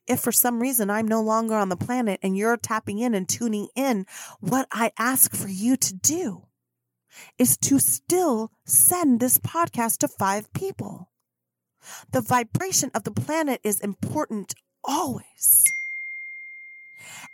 if 0.07 0.21
for 0.21 0.33
some 0.33 0.61
reason 0.61 0.91
I'm 0.91 1.09
no 1.09 1.23
longer 1.23 1.55
on 1.55 1.71
the 1.71 1.77
planet 1.77 2.21
and 2.23 2.37
you're 2.37 2.57
tapping 2.57 2.99
in 2.99 3.15
and 3.15 3.29
tuning 3.29 3.69
in, 3.75 4.07
what 4.41 4.69
I 4.71 4.93
ask 4.99 5.35
for 5.35 5.49
you 5.49 5.77
to 5.77 5.95
do 5.95 6.43
is 7.39 7.57
to 7.59 7.79
still 7.79 8.51
send 8.67 9.21
this 9.21 9.39
podcast 9.39 9.99
to 9.99 10.09
five 10.09 10.53
people. 10.53 11.11
The 12.13 12.21
vibration 12.21 12.91
of 12.95 13.05
the 13.05 13.13
planet 13.13 13.61
is 13.63 13.81
important 13.81 14.55
always. 14.85 15.65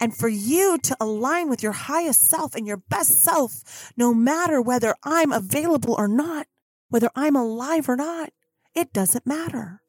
And 0.00 0.16
for 0.16 0.28
you 0.28 0.78
to 0.78 0.97
align 0.99 1.50
with 1.50 1.62
your 1.62 1.73
highest 1.73 2.23
self 2.23 2.54
and 2.54 2.66
your 2.66 2.78
best 2.78 3.21
self, 3.21 3.92
no 3.97 4.14
matter 4.14 4.61
whether 4.62 4.95
I'm 5.04 5.30
available 5.30 5.95
or 5.95 6.09
not, 6.09 6.47
whether 6.88 7.11
I'm 7.14 7.37
alive 7.37 7.88
or 7.88 7.97
not, 7.97 8.30
it 8.75 8.92
doesn't 8.92 9.26
matter. 9.26 9.83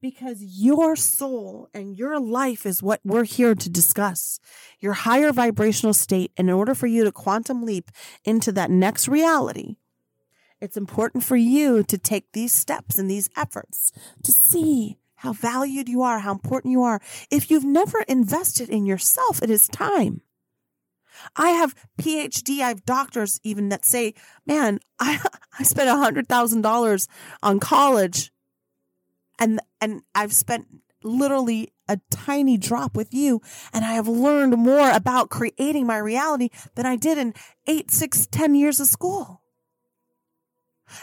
Because 0.00 0.40
your 0.40 0.96
soul 0.96 1.68
and 1.74 1.98
your 1.98 2.18
life 2.18 2.64
is 2.64 2.82
what 2.82 3.00
we're 3.04 3.24
here 3.24 3.54
to 3.54 3.68
discuss. 3.68 4.40
Your 4.78 4.94
higher 4.94 5.30
vibrational 5.30 5.92
state. 5.92 6.32
And 6.38 6.48
in 6.48 6.54
order 6.54 6.74
for 6.74 6.86
you 6.86 7.04
to 7.04 7.12
quantum 7.12 7.64
leap 7.66 7.90
into 8.24 8.50
that 8.52 8.70
next 8.70 9.08
reality, 9.08 9.76
it's 10.60 10.76
important 10.76 11.24
for 11.24 11.36
you 11.36 11.82
to 11.82 11.98
take 11.98 12.32
these 12.32 12.52
steps 12.52 12.98
and 12.98 13.10
these 13.10 13.28
efforts 13.36 13.92
to 14.22 14.32
see 14.32 14.98
how 15.20 15.34
valued 15.34 15.86
you 15.86 16.00
are, 16.00 16.18
how 16.18 16.32
important 16.32 16.72
you 16.72 16.82
are. 16.82 16.98
If 17.30 17.50
you've 17.50 17.64
never 17.64 18.00
invested 18.08 18.70
in 18.70 18.86
yourself, 18.86 19.42
it 19.42 19.50
is 19.50 19.68
time. 19.68 20.22
I 21.36 21.50
have 21.50 21.74
PhD, 22.00 22.60
I 22.60 22.68
have 22.68 22.86
doctors 22.86 23.38
even 23.44 23.68
that 23.68 23.84
say, 23.84 24.14
man, 24.46 24.80
I, 24.98 25.22
I 25.58 25.62
spent 25.62 25.90
a 25.90 25.96
hundred 25.96 26.26
thousand 26.26 26.62
dollars 26.62 27.06
on 27.42 27.60
college 27.60 28.32
and, 29.38 29.60
and 29.78 30.00
I've 30.14 30.32
spent 30.32 30.68
literally 31.02 31.70
a 31.86 32.00
tiny 32.10 32.56
drop 32.56 32.96
with 32.96 33.12
you. 33.12 33.42
And 33.74 33.84
I 33.84 33.92
have 33.92 34.08
learned 34.08 34.56
more 34.56 34.90
about 34.90 35.28
creating 35.28 35.86
my 35.86 35.98
reality 35.98 36.48
than 36.76 36.86
I 36.86 36.96
did 36.96 37.18
in 37.18 37.34
eight, 37.66 37.90
six, 37.90 38.26
ten 38.26 38.54
years 38.54 38.80
of 38.80 38.86
school. 38.86 39.39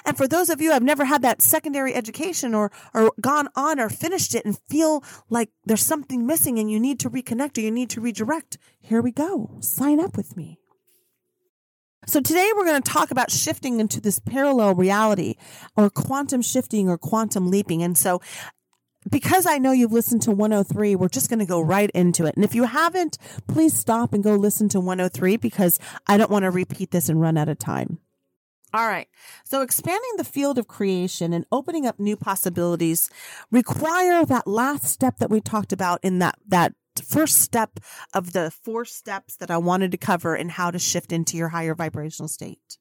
And 0.06 0.18
for 0.18 0.28
those 0.28 0.50
of 0.50 0.62
you 0.62 0.70
who 0.70 0.74
have 0.74 0.84
never 0.84 1.06
had 1.06 1.22
that 1.22 1.42
secondary 1.42 1.94
education 1.94 2.54
or, 2.54 2.72
or 2.94 3.12
gone 3.22 3.50
on 3.56 3.80
or 3.80 3.90
finished 3.90 4.36
it 4.36 4.46
and 4.46 4.58
feel 4.70 5.04
like 5.30 5.50
there's 5.66 5.84
something 5.84 6.26
missing 6.26 6.60
and 6.60 6.72
you 6.72 6.80
need 6.80 7.00
to 7.02 7.10
reconnect 7.10 7.58
or 7.58 7.62
you 7.62 7.72
need 7.72 7.90
to 7.92 8.02
redirect, 8.02 8.58
here 8.80 9.02
we 9.02 9.12
go. 9.12 9.58
Sign 9.60 10.00
up 10.00 10.18
with 10.18 10.36
me. 10.38 10.60
So 12.06 12.22
today 12.22 12.52
we're 12.56 12.66
going 12.66 12.82
to 12.82 12.92
talk 12.92 13.12
about 13.12 13.32
shifting 13.32 13.82
into 13.82 14.00
this 14.00 14.20
parallel 14.20 14.76
reality 14.76 15.36
or 15.76 15.90
quantum 15.90 16.42
shifting 16.42 16.88
or 16.88 16.98
quantum 16.98 17.52
leaping. 17.52 17.84
And 17.84 17.98
so 17.98 18.22
because 19.10 19.46
I 19.46 19.58
know 19.58 19.72
you've 19.72 19.94
listened 19.94 20.22
to 20.24 20.32
103, 20.32 20.96
we're 20.96 21.10
just 21.10 21.30
going 21.30 21.40
to 21.40 21.46
go 21.46 21.62
right 21.62 21.90
into 21.92 22.26
it. 22.26 22.36
And 22.36 22.44
if 22.44 22.56
you 22.56 22.64
haven't, 22.64 23.18
please 23.48 23.74
stop 23.74 24.14
and 24.14 24.24
go 24.24 24.36
listen 24.36 24.70
to 24.70 24.80
103 24.80 25.38
because 25.38 25.80
I 26.08 26.18
don't 26.18 26.32
want 26.32 26.44
to 26.44 26.52
repeat 26.52 26.92
this 26.92 27.10
and 27.10 27.20
run 27.20 27.38
out 27.38 27.50
of 27.50 27.60
time. 27.60 28.00
All 28.74 28.88
right. 28.88 29.08
So 29.46 29.62
expanding 29.62 30.12
the 30.18 30.24
field 30.24 30.58
of 30.58 30.68
creation 30.68 31.32
and 31.32 31.46
opening 31.52 31.86
up 31.86 32.00
new 32.00 32.18
possibilities 32.18 33.10
require 33.50 34.26
that 34.26 34.46
last 34.46 34.86
step 34.86 35.18
that 35.20 35.30
we 35.30 35.40
talked 35.40 35.72
about 35.72 36.00
in 36.04 36.20
that, 36.20 36.38
that 36.48 36.74
first 37.02 37.38
step 37.40 37.80
of 38.14 38.34
the 38.34 38.52
four 38.52 38.84
steps 38.84 39.36
that 39.38 39.50
I 39.50 39.58
wanted 39.58 39.92
to 39.92 39.98
cover 39.98 40.36
in 40.36 40.50
how 40.50 40.72
to 40.72 40.80
shift 40.80 41.12
into 41.12 41.38
your 41.38 41.50
higher 41.50 41.76
vibrational 41.76 42.28
state. 42.28 42.78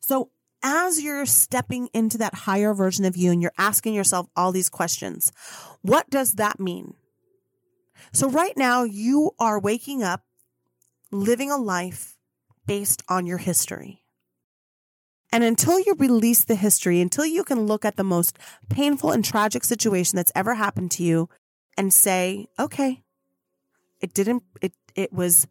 So 0.00 0.30
as 0.62 1.02
you're 1.02 1.26
stepping 1.26 1.88
into 1.94 2.18
that 2.18 2.34
higher 2.34 2.74
version 2.74 3.04
of 3.06 3.16
you 3.16 3.30
and 3.30 3.40
you're 3.40 3.52
asking 3.56 3.94
yourself 3.94 4.28
all 4.36 4.52
these 4.52 4.68
questions, 4.68 5.32
what 5.80 6.10
does 6.10 6.34
that 6.34 6.60
mean? 6.60 6.94
So 8.12 8.28
right 8.28 8.56
now 8.56 8.84
you 8.84 9.30
are 9.38 9.58
waking 9.58 10.02
up, 10.02 10.24
living 11.10 11.50
a 11.50 11.56
life 11.56 12.16
based 12.66 13.02
on 13.08 13.26
your 13.26 13.38
history. 13.38 13.99
And 15.32 15.44
until 15.44 15.78
you 15.78 15.94
release 15.98 16.44
the 16.44 16.56
history, 16.56 17.00
until 17.00 17.24
you 17.24 17.44
can 17.44 17.66
look 17.66 17.84
at 17.84 17.96
the 17.96 18.04
most 18.04 18.38
painful 18.68 19.12
and 19.12 19.24
tragic 19.24 19.64
situation 19.64 20.16
that's 20.16 20.32
ever 20.34 20.54
happened 20.54 20.90
to 20.92 21.02
you 21.04 21.28
and 21.76 21.94
say, 21.94 22.48
okay, 22.58 23.02
it 24.00 24.12
didn't, 24.12 24.42
it, 24.60 24.72
it 24.94 25.12
was, 25.12 25.46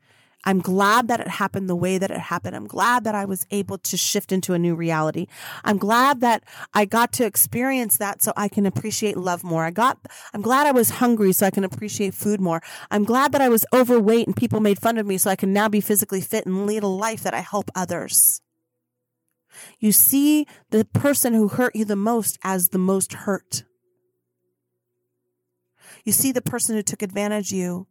I'm 0.46 0.60
glad 0.60 1.08
that 1.08 1.20
it 1.20 1.28
happened 1.28 1.70
the 1.70 1.76
way 1.76 1.98
that 1.98 2.12
it 2.12 2.18
happened. 2.18 2.56
I'm 2.56 2.68
glad 2.68 3.04
that 3.04 3.16
I 3.16 3.26
was 3.26 3.46
able 3.52 3.78
to 3.78 3.98
shift 3.98 4.32
into 4.32 4.54
a 4.54 4.60
new 4.60 4.76
reality. 4.76 5.28
I'm 5.64 5.78
glad 5.78 6.22
that 6.22 6.44
I 6.74 6.86
got 6.86 7.12
to 7.14 7.26
experience 7.26 7.98
that 7.98 8.22
so 8.22 8.34
I 8.36 8.48
can 8.48 8.66
appreciate 8.66 9.18
love 9.18 9.44
more. 9.44 9.66
I 9.66 9.72
got, 9.72 9.98
I'm 10.34 10.42
glad 10.42 10.68
I 10.68 10.72
was 10.72 10.90
hungry 10.90 11.32
so 11.34 11.46
I 11.46 11.52
can 11.52 11.64
appreciate 11.64 12.14
food 12.14 12.42
more. 12.42 12.62
I'm 12.92 13.04
glad 13.04 13.32
that 13.32 13.42
I 13.42 13.50
was 13.50 13.66
overweight 13.74 14.28
and 14.28 14.36
people 14.36 14.60
made 14.60 14.80
fun 14.80 14.98
of 14.98 15.06
me 15.06 15.18
so 15.18 15.30
I 15.30 15.36
can 15.36 15.54
now 15.54 15.70
be 15.70 15.82
physically 15.82 16.22
fit 16.22 16.46
and 16.46 16.66
lead 16.66 16.84
a 16.84 16.88
life 16.88 17.24
that 17.24 17.34
I 17.34 17.42
help 17.42 17.70
others. 17.76 18.42
You 19.80 19.92
see 19.92 20.46
the 20.70 20.86
person 20.86 21.34
who 21.34 21.48
hurt 21.48 21.76
you 21.76 21.86
the 21.86 21.96
most 21.96 22.38
as 22.44 22.70
the 22.70 22.78
most 22.78 23.14
hurt. 23.14 23.64
You 26.06 26.12
see 26.12 26.32
the 26.32 26.42
person 26.42 26.76
who 26.76 26.84
took 26.84 27.02
advantage 27.02 27.52
of 27.52 27.58
you 27.58 27.88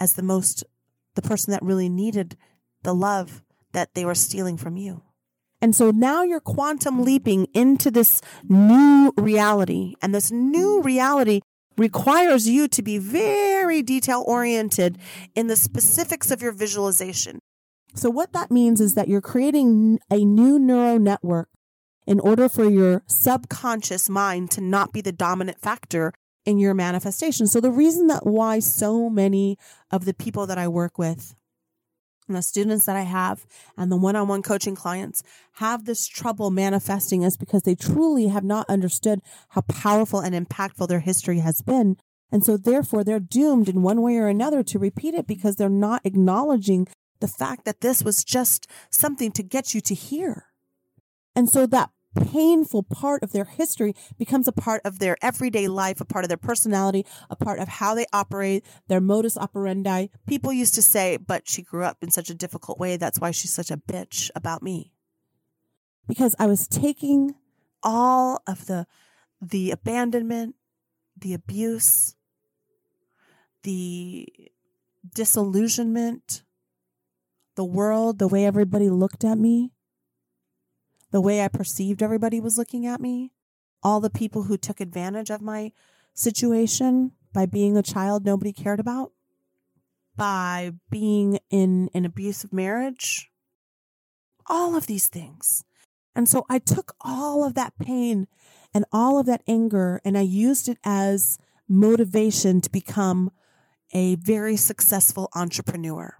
as 0.00 0.14
the 0.14 0.22
most 0.22 0.64
the 1.14 1.22
person 1.22 1.52
that 1.52 1.62
really 1.62 1.88
needed 1.88 2.36
the 2.82 2.94
love 2.94 3.42
that 3.72 3.94
they 3.94 4.04
were 4.04 4.14
stealing 4.14 4.56
from 4.56 4.76
you. 4.76 5.02
And 5.60 5.74
so 5.74 5.90
now 5.90 6.22
you're 6.22 6.40
quantum 6.40 7.04
leaping 7.04 7.46
into 7.54 7.90
this 7.90 8.20
new 8.48 9.12
reality. 9.16 9.94
And 10.02 10.14
this 10.14 10.30
new 10.30 10.82
reality 10.82 11.40
requires 11.78 12.48
you 12.48 12.68
to 12.68 12.82
be 12.82 12.98
very 12.98 13.82
detail 13.82 14.22
oriented 14.26 14.98
in 15.34 15.46
the 15.46 15.56
specifics 15.56 16.30
of 16.30 16.42
your 16.42 16.52
visualization. 16.52 17.40
So 17.94 18.10
what 18.10 18.32
that 18.32 18.50
means 18.50 18.80
is 18.80 18.94
that 18.94 19.08
you're 19.08 19.20
creating 19.20 20.00
a 20.10 20.24
new 20.24 20.58
neural 20.58 20.98
network 20.98 21.48
in 22.06 22.20
order 22.20 22.48
for 22.48 22.68
your 22.68 23.02
subconscious 23.06 24.08
mind 24.08 24.50
to 24.50 24.60
not 24.60 24.92
be 24.92 25.00
the 25.00 25.12
dominant 25.12 25.60
factor 25.60 26.12
in 26.44 26.58
your 26.58 26.74
manifestation. 26.74 27.46
So 27.46 27.60
the 27.60 27.70
reason 27.70 28.08
that 28.08 28.26
why 28.26 28.58
so 28.58 29.08
many 29.08 29.56
of 29.90 30.04
the 30.04 30.12
people 30.12 30.46
that 30.46 30.58
I 30.58 30.68
work 30.68 30.98
with 30.98 31.34
and 32.26 32.36
the 32.36 32.42
students 32.42 32.86
that 32.86 32.96
I 32.96 33.02
have 33.02 33.46
and 33.76 33.92
the 33.92 33.96
one-on-one 33.96 34.42
coaching 34.42 34.74
clients 34.74 35.22
have 35.54 35.84
this 35.84 36.06
trouble 36.06 36.50
manifesting 36.50 37.22
is 37.22 37.36
because 37.36 37.62
they 37.62 37.74
truly 37.74 38.28
have 38.28 38.44
not 38.44 38.68
understood 38.68 39.20
how 39.50 39.62
powerful 39.62 40.20
and 40.20 40.34
impactful 40.34 40.88
their 40.88 41.00
history 41.00 41.38
has 41.38 41.62
been. 41.62 41.96
And 42.32 42.44
so 42.44 42.56
therefore 42.56 43.04
they're 43.04 43.20
doomed 43.20 43.68
in 43.68 43.82
one 43.82 44.02
way 44.02 44.16
or 44.16 44.26
another 44.26 44.62
to 44.64 44.78
repeat 44.78 45.14
it 45.14 45.26
because 45.26 45.56
they're 45.56 45.68
not 45.68 46.04
acknowledging 46.04 46.88
the 47.20 47.28
fact 47.28 47.64
that 47.64 47.80
this 47.80 48.02
was 48.02 48.24
just 48.24 48.66
something 48.90 49.32
to 49.32 49.42
get 49.42 49.74
you 49.74 49.80
to 49.82 49.94
hear. 49.94 50.46
And 51.36 51.48
so 51.48 51.66
that 51.66 51.90
painful 52.14 52.82
part 52.84 53.22
of 53.22 53.32
their 53.32 53.44
history 53.44 53.94
becomes 54.18 54.46
a 54.46 54.52
part 54.52 54.80
of 54.84 54.98
their 54.98 55.16
everyday 55.20 55.68
life, 55.68 56.00
a 56.00 56.04
part 56.04 56.24
of 56.24 56.28
their 56.28 56.36
personality, 56.36 57.04
a 57.28 57.36
part 57.36 57.58
of 57.58 57.68
how 57.68 57.94
they 57.94 58.06
operate, 58.12 58.64
their 58.88 59.00
modus 59.00 59.36
operandi. 59.36 60.06
People 60.26 60.52
used 60.52 60.74
to 60.74 60.82
say, 60.82 61.16
but 61.16 61.48
she 61.48 61.62
grew 61.62 61.84
up 61.84 61.98
in 62.02 62.10
such 62.10 62.30
a 62.30 62.34
difficult 62.34 62.78
way. 62.78 62.96
That's 62.96 63.20
why 63.20 63.30
she's 63.32 63.52
such 63.52 63.70
a 63.70 63.76
bitch 63.76 64.30
about 64.34 64.62
me. 64.62 64.92
Because 66.06 66.36
I 66.38 66.46
was 66.46 66.68
taking 66.68 67.34
all 67.82 68.42
of 68.46 68.66
the, 68.66 68.86
the 69.40 69.70
abandonment, 69.70 70.54
the 71.18 71.34
abuse, 71.34 72.14
the 73.62 74.28
disillusionment, 75.14 76.43
the 77.56 77.64
world, 77.64 78.18
the 78.18 78.28
way 78.28 78.44
everybody 78.44 78.88
looked 78.88 79.24
at 79.24 79.38
me, 79.38 79.72
the 81.10 81.20
way 81.20 81.42
I 81.42 81.48
perceived 81.48 82.02
everybody 82.02 82.40
was 82.40 82.58
looking 82.58 82.86
at 82.86 83.00
me, 83.00 83.32
all 83.82 84.00
the 84.00 84.10
people 84.10 84.44
who 84.44 84.56
took 84.56 84.80
advantage 84.80 85.30
of 85.30 85.40
my 85.40 85.72
situation 86.12 87.12
by 87.32 87.46
being 87.46 87.76
a 87.76 87.82
child 87.82 88.24
nobody 88.24 88.52
cared 88.52 88.80
about, 88.80 89.12
by 90.16 90.72
being 90.90 91.38
in 91.50 91.90
an 91.94 92.04
abusive 92.04 92.52
marriage, 92.52 93.30
all 94.46 94.76
of 94.76 94.86
these 94.86 95.08
things. 95.08 95.64
And 96.14 96.28
so 96.28 96.44
I 96.48 96.58
took 96.58 96.94
all 97.00 97.44
of 97.44 97.54
that 97.54 97.78
pain 97.78 98.26
and 98.72 98.84
all 98.92 99.18
of 99.18 99.26
that 99.26 99.42
anger 99.46 100.00
and 100.04 100.16
I 100.16 100.22
used 100.22 100.68
it 100.68 100.78
as 100.84 101.38
motivation 101.68 102.60
to 102.60 102.70
become 102.70 103.30
a 103.92 104.16
very 104.16 104.56
successful 104.56 105.28
entrepreneur 105.34 106.18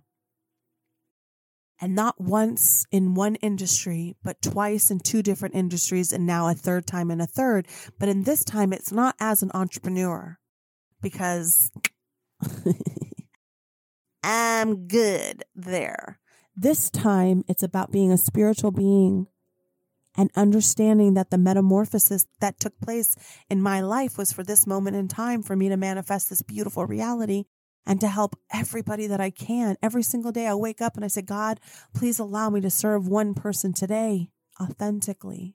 and 1.84 1.94
not 1.94 2.18
once 2.18 2.86
in 2.90 3.12
one 3.12 3.34
industry, 3.34 4.16
but 4.24 4.40
twice 4.40 4.90
in 4.90 5.00
two 5.00 5.22
different 5.22 5.54
industries, 5.54 6.14
and 6.14 6.24
now 6.24 6.48
a 6.48 6.54
third 6.54 6.86
time 6.86 7.10
in 7.10 7.20
a 7.20 7.26
third. 7.26 7.68
But 7.98 8.08
in 8.08 8.22
this 8.22 8.42
time, 8.42 8.72
it's 8.72 8.90
not 8.90 9.14
as 9.20 9.42
an 9.42 9.50
entrepreneur 9.52 10.38
because 11.02 11.70
I'm 14.24 14.86
good 14.86 15.44
there. 15.54 16.20
This 16.56 16.88
time, 16.88 17.44
it's 17.48 17.62
about 17.62 17.92
being 17.92 18.10
a 18.10 18.16
spiritual 18.16 18.70
being 18.70 19.26
and 20.16 20.30
understanding 20.34 21.12
that 21.14 21.30
the 21.30 21.36
metamorphosis 21.36 22.26
that 22.40 22.58
took 22.58 22.80
place 22.80 23.14
in 23.50 23.60
my 23.60 23.82
life 23.82 24.16
was 24.16 24.32
for 24.32 24.42
this 24.42 24.66
moment 24.66 24.96
in 24.96 25.06
time 25.06 25.42
for 25.42 25.54
me 25.54 25.68
to 25.68 25.76
manifest 25.76 26.30
this 26.30 26.40
beautiful 26.40 26.86
reality 26.86 27.44
and 27.86 28.00
to 28.00 28.08
help 28.08 28.36
everybody 28.52 29.06
that 29.06 29.20
I 29.20 29.30
can. 29.30 29.76
Every 29.82 30.02
single 30.02 30.32
day 30.32 30.46
I 30.46 30.54
wake 30.54 30.80
up 30.80 30.96
and 30.96 31.04
I 31.04 31.08
say, 31.08 31.22
God, 31.22 31.60
please 31.94 32.18
allow 32.18 32.50
me 32.50 32.60
to 32.60 32.70
serve 32.70 33.08
one 33.08 33.34
person 33.34 33.72
today 33.72 34.30
authentically. 34.60 35.54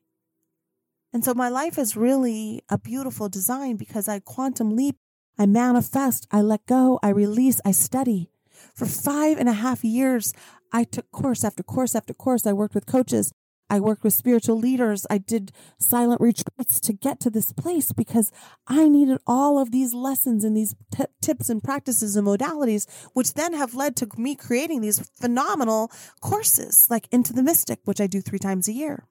And 1.11 1.25
so 1.25 1.33
my 1.33 1.49
life 1.49 1.77
is 1.79 1.95
really 1.95 2.61
a 2.69 2.77
beautiful 2.77 3.29
design 3.29 3.77
because 3.77 4.07
I 4.07 4.19
quantum 4.19 4.75
leap, 4.75 4.97
I 5.37 5.45
manifest, 5.45 6.27
I 6.31 6.41
let 6.41 6.65
go, 6.65 6.99
I 7.01 7.09
release, 7.09 7.59
I 7.65 7.71
study. 7.71 8.29
For 8.75 8.85
five 8.85 9.37
and 9.37 9.49
a 9.49 9.53
half 9.53 9.83
years, 9.83 10.33
I 10.71 10.83
took 10.83 11.09
course 11.11 11.43
after 11.43 11.63
course 11.63 11.95
after 11.95 12.13
course. 12.13 12.45
I 12.45 12.53
worked 12.53 12.75
with 12.75 12.85
coaches. 12.85 13.33
I 13.69 13.79
worked 13.79 14.03
with 14.03 14.13
spiritual 14.13 14.58
leaders. 14.58 15.05
I 15.10 15.19
did 15.19 15.51
silent 15.77 16.21
retreats 16.21 16.79
to 16.82 16.93
get 16.93 17.19
to 17.21 17.29
this 17.29 17.53
place 17.53 17.91
because 17.91 18.32
I 18.67 18.89
needed 18.89 19.19
all 19.27 19.60
of 19.60 19.71
these 19.71 19.93
lessons 19.93 20.43
and 20.43 20.58
these 20.58 20.75
t- 20.91 21.05
tips 21.21 21.49
and 21.49 21.63
practices 21.63 22.15
and 22.15 22.27
modalities, 22.27 22.88
which 23.13 23.36
then 23.36 23.53
have 23.53 23.75
led 23.75 23.95
to 23.97 24.08
me 24.17 24.36
creating 24.36 24.82
these 24.82 25.08
phenomenal 25.19 25.91
courses 26.21 26.88
like 26.89 27.08
Into 27.12 27.34
the 27.34 27.43
Mystic, 27.43 27.79
which 27.86 28.01
I 28.01 28.08
do 28.08 28.21
three 28.21 28.39
times 28.39 28.67
a 28.67 28.73
year. 28.73 29.05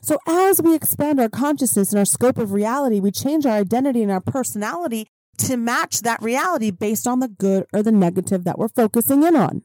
So 0.00 0.18
as 0.26 0.60
we 0.60 0.74
expand 0.74 1.18
our 1.18 1.30
consciousness 1.30 1.90
and 1.90 1.98
our 1.98 2.04
scope 2.04 2.38
of 2.38 2.52
reality, 2.52 3.00
we 3.00 3.10
change 3.10 3.46
our 3.46 3.56
identity 3.56 4.02
and 4.02 4.12
our 4.12 4.20
personality 4.20 5.08
to 5.38 5.56
match 5.56 6.02
that 6.02 6.22
reality 6.22 6.70
based 6.70 7.06
on 7.06 7.20
the 7.20 7.28
good 7.28 7.66
or 7.72 7.82
the 7.82 7.90
negative 7.90 8.44
that 8.44 8.58
we're 8.58 8.68
focusing 8.68 9.22
in 9.22 9.34
on. 9.34 9.62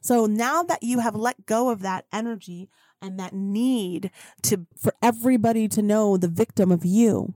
So 0.00 0.26
now 0.26 0.62
that 0.62 0.82
you 0.82 1.00
have 1.00 1.14
let 1.14 1.46
go 1.46 1.70
of 1.70 1.82
that 1.82 2.06
energy 2.12 2.70
and 3.00 3.18
that 3.18 3.32
need 3.32 4.10
to 4.42 4.66
for 4.76 4.92
everybody 5.02 5.68
to 5.68 5.82
know 5.82 6.16
the 6.16 6.28
victim 6.28 6.70
of 6.70 6.84
you. 6.84 7.34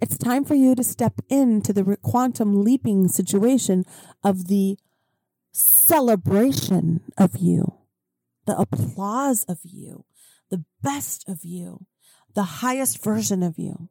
It's 0.00 0.18
time 0.18 0.44
for 0.44 0.54
you 0.54 0.74
to 0.74 0.84
step 0.84 1.20
into 1.28 1.72
the 1.72 1.96
quantum 2.02 2.64
leaping 2.64 3.08
situation 3.08 3.84
of 4.22 4.48
the 4.48 4.76
celebration 5.52 7.00
of 7.16 7.36
you, 7.38 7.74
the 8.44 8.58
applause 8.58 9.44
of 9.44 9.60
you, 9.62 10.04
the 10.50 10.64
best 10.82 11.28
of 11.28 11.44
you, 11.44 11.86
the 12.34 12.42
highest 12.42 13.02
version 13.02 13.42
of 13.42 13.58
you. 13.58 13.88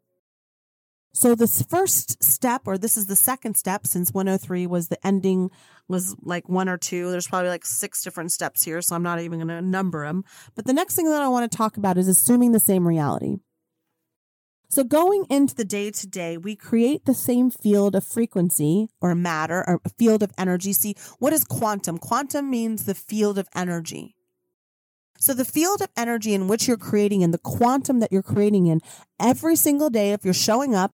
So 1.16 1.36
this 1.36 1.62
first 1.62 2.24
step, 2.24 2.64
or 2.66 2.78
this 2.78 2.98
is 2.98 3.06
the 3.06 3.16
second 3.16 3.56
step, 3.56 3.86
since 3.86 4.12
103 4.12 4.66
was 4.66 4.88
the 4.88 5.06
ending, 5.06 5.52
was 5.88 6.16
like 6.24 6.50
one 6.50 6.68
or 6.68 6.78
two. 6.78 7.12
There's 7.12 7.28
probably 7.28 7.50
like 7.50 7.66
six 7.66 8.04
different 8.04 8.32
steps 8.32 8.64
here, 8.64 8.82
so 8.82 8.96
I'm 8.96 9.04
not 9.04 9.20
even 9.20 9.38
going 9.38 9.48
to 9.50 9.62
number 9.62 10.08
them. 10.08 10.24
But 10.56 10.66
the 10.66 10.74
next 10.74 10.96
thing 10.96 11.10
that 11.12 11.22
I 11.22 11.28
want 11.28 11.50
to 11.50 11.56
talk 11.56 11.78
about 11.78 12.00
is 12.00 12.08
assuming 12.08 12.52
the 12.52 12.60
same 12.60 12.88
reality. 12.88 13.38
So 14.70 14.84
going 14.84 15.26
into 15.30 15.54
the 15.54 15.66
day 15.66 15.92
to 15.92 16.08
day, 16.08 16.36
we 16.36 16.56
create 16.56 17.06
the 17.06 17.14
same 17.14 17.52
field 17.52 17.94
of 17.94 18.04
frequency 18.04 18.88
or 19.00 19.14
matter 19.14 19.64
or 19.68 19.82
field 20.00 20.24
of 20.24 20.32
energy. 20.36 20.74
See, 20.74 20.96
what 21.20 21.32
is 21.32 21.44
quantum? 21.44 22.00
Quantum 22.00 22.50
means 22.50 22.86
the 22.86 22.96
field 22.96 23.38
of 23.38 23.48
energy. 23.54 24.16
So 25.20 25.36
the 25.36 25.46
field 25.46 25.84
of 25.84 25.90
energy 25.96 26.34
in 26.34 26.48
which 26.48 26.68
you're 26.68 26.76
creating 26.76 27.22
in 27.22 27.30
the 27.30 27.38
quantum 27.38 28.00
that 28.00 28.12
you're 28.12 28.24
creating 28.24 28.66
in 28.66 28.82
every 29.20 29.56
single 29.56 29.92
day, 29.92 30.12
if 30.12 30.26
you're 30.26 30.34
showing 30.34 30.74
up, 30.74 30.92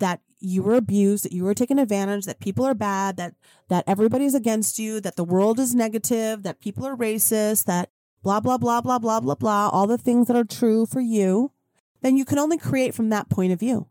that 0.00 0.20
you 0.40 0.62
were 0.62 0.74
abused, 0.74 1.24
that 1.24 1.32
you 1.32 1.44
were 1.44 1.54
taken 1.54 1.78
advantage, 1.78 2.24
that 2.24 2.40
people 2.40 2.64
are 2.64 2.74
bad, 2.74 3.16
that 3.16 3.34
that 3.68 3.84
everybody's 3.86 4.34
against 4.34 4.78
you, 4.78 5.00
that 5.00 5.16
the 5.16 5.24
world 5.24 5.60
is 5.60 5.74
negative, 5.74 6.42
that 6.42 6.60
people 6.60 6.86
are 6.86 6.96
racist, 6.96 7.64
that 7.64 7.90
blah 8.22 8.40
blah 8.40 8.58
blah 8.58 8.80
blah 8.80 8.98
blah 8.98 9.20
blah 9.20 9.34
blah, 9.34 9.68
all 9.68 9.86
the 9.86 9.98
things 9.98 10.26
that 10.26 10.36
are 10.36 10.44
true 10.44 10.86
for 10.86 11.00
you, 11.00 11.52
then 12.00 12.16
you 12.16 12.24
can 12.24 12.38
only 12.38 12.58
create 12.58 12.94
from 12.94 13.10
that 13.10 13.28
point 13.28 13.52
of 13.52 13.60
view. 13.60 13.86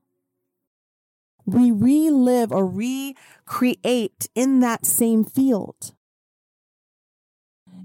We 1.46 1.72
relive 1.72 2.52
or 2.52 2.68
recreate 2.68 4.30
in 4.36 4.60
that 4.60 4.86
same 4.86 5.24
field. 5.24 5.94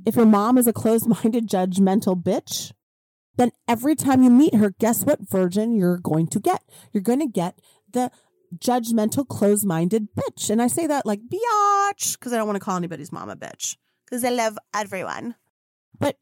If 0.04 0.16
your 0.16 0.26
mom 0.26 0.58
is 0.58 0.66
a 0.66 0.72
closed 0.72 1.06
minded, 1.06 1.48
judgmental 1.48 2.20
bitch, 2.22 2.72
then 3.36 3.50
every 3.66 3.94
time 3.94 4.22
you 4.22 4.30
meet 4.30 4.54
her, 4.54 4.74
guess 4.78 5.04
what 5.04 5.28
virgin 5.28 5.74
you're 5.74 5.98
going 5.98 6.26
to 6.28 6.40
get? 6.40 6.62
You're 6.92 7.02
going 7.02 7.20
to 7.20 7.26
get 7.26 7.58
the 7.94 8.10
judgmental, 8.56 9.26
closed 9.26 9.64
minded 9.64 10.08
bitch. 10.14 10.50
And 10.50 10.60
I 10.60 10.66
say 10.66 10.86
that 10.86 11.06
like 11.06 11.20
biatch 11.20 12.18
because 12.18 12.32
I 12.32 12.36
don't 12.36 12.46
want 12.46 12.56
to 12.56 12.64
call 12.64 12.76
anybody's 12.76 13.12
mom 13.12 13.30
a 13.30 13.36
bitch 13.36 13.76
because 14.04 14.24
I 14.24 14.30
love 14.30 14.58
everyone. 14.74 15.34
But 15.98 16.16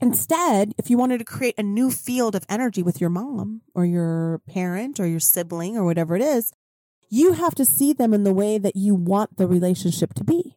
instead, 0.00 0.72
if 0.78 0.90
you 0.90 0.98
wanted 0.98 1.18
to 1.18 1.24
create 1.24 1.54
a 1.58 1.62
new 1.62 1.90
field 1.90 2.34
of 2.34 2.46
energy 2.48 2.82
with 2.82 3.00
your 3.00 3.10
mom 3.10 3.62
or 3.74 3.84
your 3.84 4.40
parent 4.48 4.98
or 4.98 5.06
your 5.06 5.20
sibling 5.20 5.76
or 5.76 5.84
whatever 5.84 6.16
it 6.16 6.22
is, 6.22 6.52
you 7.10 7.34
have 7.34 7.54
to 7.56 7.64
see 7.64 7.92
them 7.92 8.14
in 8.14 8.24
the 8.24 8.32
way 8.32 8.58
that 8.58 8.76
you 8.76 8.94
want 8.94 9.36
the 9.36 9.46
relationship 9.46 10.14
to 10.14 10.24
be. 10.24 10.56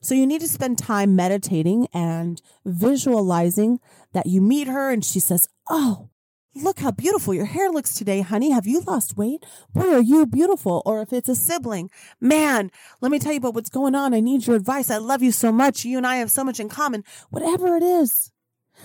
So 0.00 0.14
you 0.14 0.26
need 0.26 0.40
to 0.40 0.48
spend 0.48 0.78
time 0.78 1.16
meditating 1.16 1.88
and 1.92 2.40
visualizing 2.64 3.80
that 4.12 4.26
you 4.26 4.40
meet 4.40 4.68
her 4.68 4.90
and 4.90 5.04
she 5.04 5.20
says, 5.20 5.48
Oh, 5.68 6.08
look 6.54 6.80
how 6.80 6.90
beautiful 6.90 7.34
your 7.34 7.46
hair 7.46 7.70
looks 7.70 7.94
today, 7.94 8.20
honey. 8.20 8.50
Have 8.50 8.66
you 8.66 8.80
lost 8.80 9.16
weight? 9.16 9.44
Boy, 9.72 9.94
are 9.94 10.00
you 10.00 10.26
beautiful. 10.26 10.82
Or 10.84 11.00
if 11.00 11.12
it's 11.12 11.28
a 11.28 11.34
sibling, 11.34 11.90
man, 12.20 12.70
let 13.00 13.10
me 13.10 13.18
tell 13.18 13.32
you 13.32 13.38
about 13.38 13.54
what's 13.54 13.70
going 13.70 13.94
on. 13.94 14.14
I 14.14 14.20
need 14.20 14.46
your 14.46 14.56
advice. 14.56 14.90
I 14.90 14.98
love 14.98 15.22
you 15.22 15.32
so 15.32 15.52
much. 15.52 15.84
You 15.84 15.96
and 15.96 16.06
I 16.06 16.16
have 16.16 16.30
so 16.30 16.44
much 16.44 16.60
in 16.60 16.68
common. 16.68 17.04
Whatever 17.30 17.76
it 17.76 17.82
is. 17.82 18.30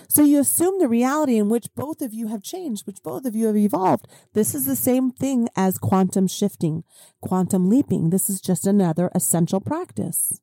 So 0.07 0.23
you 0.23 0.39
assume 0.39 0.79
the 0.79 0.87
reality 0.87 1.37
in 1.37 1.49
which 1.49 1.73
both 1.75 2.01
of 2.01 2.13
you 2.13 2.27
have 2.27 2.43
changed, 2.43 2.85
which 2.85 3.01
both 3.03 3.25
of 3.25 3.35
you 3.35 3.47
have 3.47 3.57
evolved. 3.57 4.07
This 4.33 4.53
is 4.53 4.65
the 4.65 4.75
same 4.75 5.11
thing 5.11 5.49
as 5.55 5.77
quantum 5.77 6.27
shifting, 6.27 6.83
quantum 7.21 7.69
leaping. 7.69 8.09
This 8.09 8.29
is 8.29 8.41
just 8.41 8.67
another 8.67 9.09
essential 9.15 9.61
practice. 9.61 10.39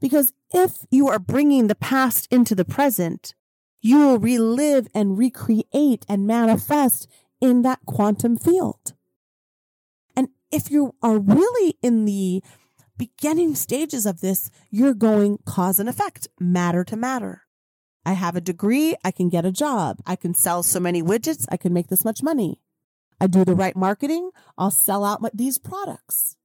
Because 0.00 0.32
if 0.52 0.84
you 0.90 1.08
are 1.08 1.18
bringing 1.18 1.66
the 1.66 1.74
past 1.74 2.26
into 2.30 2.54
the 2.54 2.64
present, 2.64 3.34
you 3.80 3.98
will 3.98 4.18
relive 4.18 4.88
and 4.94 5.18
recreate 5.18 6.04
and 6.08 6.26
manifest 6.26 7.08
in 7.40 7.62
that 7.62 7.80
quantum 7.86 8.36
field. 8.36 8.94
And 10.14 10.28
if 10.50 10.70
you 10.70 10.94
are 11.02 11.18
really 11.18 11.76
in 11.82 12.04
the 12.04 12.42
beginning 12.98 13.54
stages 13.54 14.04
of 14.04 14.20
this, 14.20 14.50
you're 14.70 14.94
going 14.94 15.38
cause 15.46 15.80
and 15.80 15.88
effect, 15.88 16.28
matter 16.38 16.84
to 16.84 16.96
matter. 16.96 17.42
I 18.04 18.12
have 18.12 18.36
a 18.36 18.40
degree, 18.40 18.94
I 19.04 19.10
can 19.10 19.28
get 19.28 19.44
a 19.44 19.52
job. 19.52 19.98
I 20.06 20.16
can 20.16 20.34
sell 20.34 20.62
so 20.62 20.80
many 20.80 21.02
widgets, 21.02 21.46
I 21.50 21.56
can 21.56 21.72
make 21.72 21.88
this 21.88 22.04
much 22.04 22.22
money. 22.22 22.60
I 23.20 23.26
do 23.26 23.44
the 23.44 23.54
right 23.54 23.76
marketing, 23.76 24.30
I'll 24.56 24.70
sell 24.70 25.04
out 25.04 25.20
my, 25.20 25.30
these 25.34 25.58
products. 25.58 26.36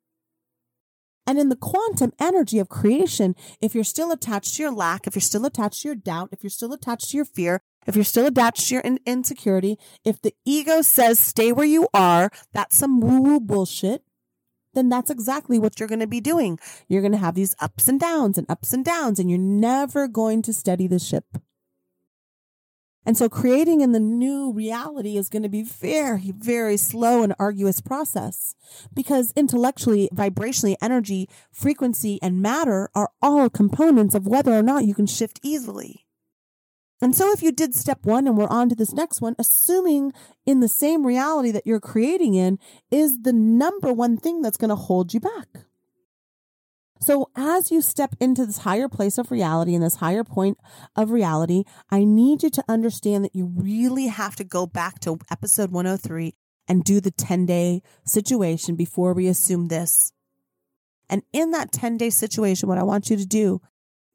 And 1.28 1.40
in 1.40 1.50
the 1.50 1.56
quantum 1.56 2.12
energy 2.20 2.60
of 2.60 2.70
creation, 2.70 3.36
if 3.60 3.74
you're 3.74 3.84
still 3.84 4.12
attached 4.12 4.56
to 4.56 4.64
your 4.64 4.72
lack, 4.72 5.08
if 5.08 5.16
you're 5.16 5.22
still 5.22 5.46
attached 5.46 5.82
to 5.82 5.88
your 5.88 5.96
doubt, 5.96 6.30
if 6.32 6.44
you're 6.44 6.50
still 6.50 6.74
attached 6.74 7.10
to 7.10 7.18
your 7.18 7.26
fear, 7.26 7.62
if 7.88 7.96
you're 7.96 8.04
still 8.04 8.28
attached 8.28 8.68
to 8.68 8.76
your 8.76 8.82
in- 8.82 9.00
insecurity, 9.06 9.78
if 10.04 10.22
the 10.22 10.34
ego 10.46 10.82
says 10.82 11.20
stay 11.20 11.52
where 11.52 11.66
you 11.66 11.88
are, 11.94 12.30
that's 12.54 12.78
some 12.78 13.00
woo 13.00 13.22
woo 13.22 13.40
bullshit, 13.40 14.04
then 14.76 14.90
that's 14.90 15.10
exactly 15.10 15.58
what 15.58 15.80
you're 15.80 15.90
going 15.90 16.00
to 16.00 16.08
be 16.08 16.22
doing. 16.22 16.60
You're 16.88 17.02
going 17.02 17.14
to 17.14 17.18
have 17.18 17.36
these 17.36 17.56
ups 17.60 17.88
and 17.88 18.00
downs 18.00 18.38
and 18.38 18.50
ups 18.50 18.74
and 18.74 18.86
downs, 18.86 19.20
and 19.20 19.30
you're 19.30 19.40
never 19.40 20.08
going 20.08 20.42
to 20.44 20.54
steady 20.54 20.88
the 20.88 21.00
ship. 21.00 21.26
And 23.06 23.16
so 23.16 23.30
creating 23.30 23.82
in 23.82 23.92
the 23.92 24.00
new 24.00 24.52
reality 24.52 25.16
is 25.16 25.30
going 25.30 25.44
to 25.44 25.50
be 25.50 25.64
very, 25.64 26.32
very 26.32 26.76
slow 26.78 27.22
and 27.22 27.36
arduous 27.38 27.80
process 27.80 28.56
because 28.94 29.32
intellectually, 29.36 30.10
vibrationally, 30.14 30.76
energy, 30.82 31.30
frequency, 31.52 32.20
and 32.22 32.42
matter 32.42 32.90
are 32.96 33.12
all 33.22 33.50
components 33.50 34.16
of 34.16 34.26
whether 34.26 34.54
or 34.54 34.64
not 34.64 34.86
you 34.86 34.96
can 34.96 35.06
shift 35.06 35.40
easily. 35.44 36.06
And 37.02 37.16
so 37.16 37.32
if 37.32 37.44
you 37.44 37.52
did 37.52 37.76
step 37.76 38.00
one 38.04 38.26
and 38.26 38.38
we're 38.38 38.48
on 38.48 38.70
to 38.70 38.76
this 38.76 38.94
next 38.94 39.22
one, 39.22 39.36
assuming 39.38 40.14
in 40.46 40.62
the 40.62 40.68
same 40.68 41.06
reality 41.06 41.52
that 41.52 41.68
you're 41.68 41.80
creating 41.80 42.34
in 42.34 42.58
is 42.90 43.22
the 43.22 43.34
number 43.34 43.94
one 43.94 44.18
thing 44.18 44.42
that's 44.42 44.58
going 44.58 44.70
to 44.70 44.76
hold 44.76 45.14
you 45.14 45.20
back. 45.20 45.48
So 47.06 47.30
as 47.36 47.70
you 47.70 47.82
step 47.82 48.16
into 48.20 48.48
this 48.48 48.58
higher 48.58 48.90
place 48.90 49.20
of 49.20 49.30
reality 49.30 49.76
and 49.76 49.84
this 49.84 49.98
higher 49.98 50.24
point 50.24 50.58
of 50.96 51.12
reality, 51.12 51.64
I 51.92 52.04
need 52.04 52.42
you 52.42 52.50
to 52.50 52.64
understand 52.68 53.24
that 53.24 53.36
you 53.36 53.46
really 53.46 54.08
have 54.08 54.36
to 54.38 54.44
go 54.44 54.66
back 54.66 55.02
to 55.02 55.20
episode 55.30 55.70
103 55.70 56.34
and 56.68 56.84
do 56.84 57.00
the 57.00 57.12
10 57.12 57.46
day 57.46 57.84
situation 58.06 58.76
before 58.76 59.14
we 59.14 59.28
assume 59.28 59.68
this. 59.68 60.14
And 61.08 61.22
in 61.32 61.52
that 61.52 61.72
10 61.72 61.98
day 61.98 62.10
situation, 62.10 62.68
what 62.68 62.80
I 62.80 62.84
want 62.84 63.12
you 63.12 63.18
to 63.18 63.26
do 63.28 63.62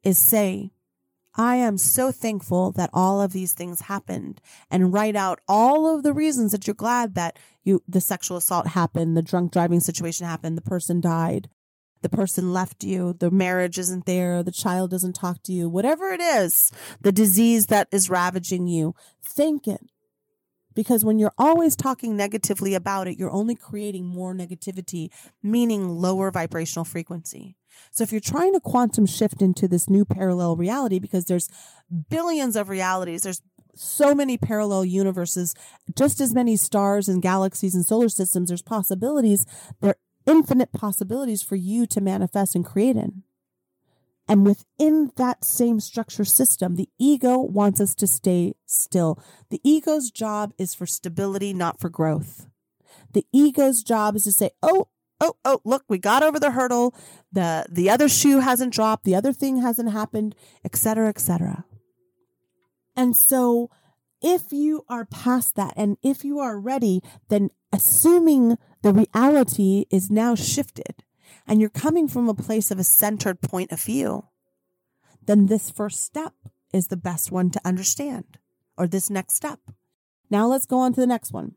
is 0.03 0.17
say, 0.17 0.71
I 1.33 1.55
am 1.55 1.77
so 1.77 2.11
thankful 2.11 2.73
that 2.73 2.89
all 2.91 3.21
of 3.21 3.31
these 3.31 3.53
things 3.53 3.83
happened 3.83 4.41
and 4.69 4.91
write 4.91 5.15
out 5.15 5.39
all 5.47 5.95
of 5.95 6.03
the 6.03 6.11
reasons 6.11 6.51
that 6.51 6.67
you're 6.67 6.73
glad 6.73 7.15
that 7.15 7.39
you, 7.63 7.81
the 7.87 8.01
sexual 8.01 8.35
assault 8.35 8.67
happened, 8.67 9.15
the 9.15 9.21
drunk 9.21 9.53
driving 9.53 9.79
situation 9.79 10.27
happened, 10.27 10.57
the 10.57 10.61
person 10.61 10.99
died, 10.99 11.47
the 12.01 12.09
person 12.09 12.53
left 12.53 12.83
you, 12.83 13.13
the 13.13 13.31
marriage 13.31 13.77
isn't 13.77 14.05
there, 14.05 14.43
the 14.43 14.51
child 14.51 14.91
doesn't 14.91 15.13
talk 15.13 15.41
to 15.43 15.53
you, 15.53 15.69
whatever 15.69 16.09
it 16.09 16.21
is, 16.21 16.71
the 17.01 17.11
disease 17.11 17.67
that 17.67 17.87
is 17.91 18.09
ravaging 18.09 18.67
you, 18.67 18.95
think 19.23 19.67
it. 19.67 19.81
Because 20.73 21.03
when 21.03 21.19
you're 21.19 21.33
always 21.37 21.75
talking 21.75 22.15
negatively 22.15 22.73
about 22.75 23.07
it, 23.07 23.17
you're 23.17 23.31
only 23.31 23.55
creating 23.55 24.05
more 24.05 24.33
negativity, 24.33 25.09
meaning 25.43 25.89
lower 25.89 26.31
vibrational 26.31 26.85
frequency. 26.85 27.57
So 27.91 28.03
if 28.03 28.11
you're 28.11 28.21
trying 28.21 28.53
to 28.53 28.59
quantum 28.59 29.05
shift 29.05 29.41
into 29.41 29.67
this 29.67 29.89
new 29.89 30.05
parallel 30.05 30.55
reality, 30.55 30.99
because 30.99 31.25
there's 31.25 31.49
billions 32.09 32.55
of 32.55 32.69
realities, 32.69 33.23
there's 33.23 33.41
so 33.75 34.15
many 34.15 34.37
parallel 34.37 34.85
universes, 34.85 35.53
just 35.97 36.21
as 36.21 36.33
many 36.33 36.55
stars 36.55 37.07
and 37.07 37.21
galaxies 37.21 37.75
and 37.75 37.85
solar 37.85 38.09
systems, 38.09 38.49
there's 38.49 38.61
possibilities. 38.61 39.45
There 39.81 39.95
infinite 40.25 40.71
possibilities 40.71 41.41
for 41.41 41.55
you 41.55 41.85
to 41.87 42.01
manifest 42.01 42.55
and 42.55 42.65
create 42.65 42.95
in. 42.95 43.23
And 44.27 44.45
within 44.45 45.11
that 45.17 45.43
same 45.43 45.79
structure 45.79 46.23
system, 46.23 46.75
the 46.75 46.89
ego 46.97 47.37
wants 47.37 47.81
us 47.81 47.93
to 47.95 48.07
stay 48.07 48.53
still. 48.65 49.21
The 49.49 49.59
ego's 49.63 50.09
job 50.09 50.53
is 50.57 50.73
for 50.73 50.85
stability, 50.85 51.53
not 51.53 51.79
for 51.79 51.89
growth. 51.89 52.47
The 53.11 53.25
ego's 53.33 53.83
job 53.83 54.15
is 54.15 54.23
to 54.23 54.31
say, 54.31 54.51
oh, 54.63 54.87
oh, 55.19 55.33
oh, 55.43 55.59
look, 55.65 55.83
we 55.89 55.97
got 55.97 56.23
over 56.23 56.39
the 56.39 56.51
hurdle. 56.51 56.95
The, 57.31 57.65
the 57.69 57.89
other 57.89 58.07
shoe 58.07 58.39
hasn't 58.39 58.73
dropped. 58.73 59.03
The 59.03 59.15
other 59.15 59.33
thing 59.33 59.61
hasn't 59.61 59.91
happened, 59.91 60.35
etc., 60.63 61.09
etc. 61.09 61.65
And 62.95 63.17
so 63.17 63.69
if 64.21 64.51
you 64.51 64.85
are 64.87 65.05
past 65.05 65.55
that 65.55 65.73
and 65.75 65.97
if 66.03 66.23
you 66.23 66.39
are 66.39 66.59
ready, 66.59 67.01
then 67.29 67.49
assuming 67.73 68.57
the 68.81 68.93
reality 68.93 69.85
is 69.89 70.09
now 70.09 70.35
shifted 70.35 71.03
and 71.47 71.59
you're 71.59 71.69
coming 71.69 72.07
from 72.07 72.29
a 72.29 72.33
place 72.33 72.71
of 72.71 72.79
a 72.79 72.83
centered 72.83 73.41
point 73.41 73.71
of 73.71 73.81
view, 73.81 74.25
then 75.25 75.47
this 75.47 75.69
first 75.69 76.03
step 76.03 76.33
is 76.73 76.87
the 76.87 76.97
best 76.97 77.31
one 77.31 77.49
to 77.51 77.61
understand, 77.65 78.37
or 78.77 78.87
this 78.87 79.09
next 79.09 79.35
step. 79.35 79.59
Now 80.29 80.47
let's 80.47 80.65
go 80.65 80.79
on 80.79 80.93
to 80.93 81.01
the 81.01 81.07
next 81.07 81.31
one. 81.31 81.55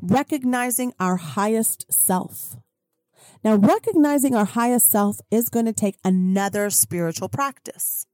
Recognizing 0.00 0.92
our 1.00 1.16
highest 1.16 1.92
self. 1.92 2.56
Now, 3.44 3.56
recognizing 3.56 4.34
our 4.34 4.44
highest 4.44 4.90
self 4.90 5.20
is 5.30 5.48
going 5.48 5.66
to 5.66 5.72
take 5.72 5.98
another 6.04 6.70
spiritual 6.70 7.28
practice. 7.28 8.06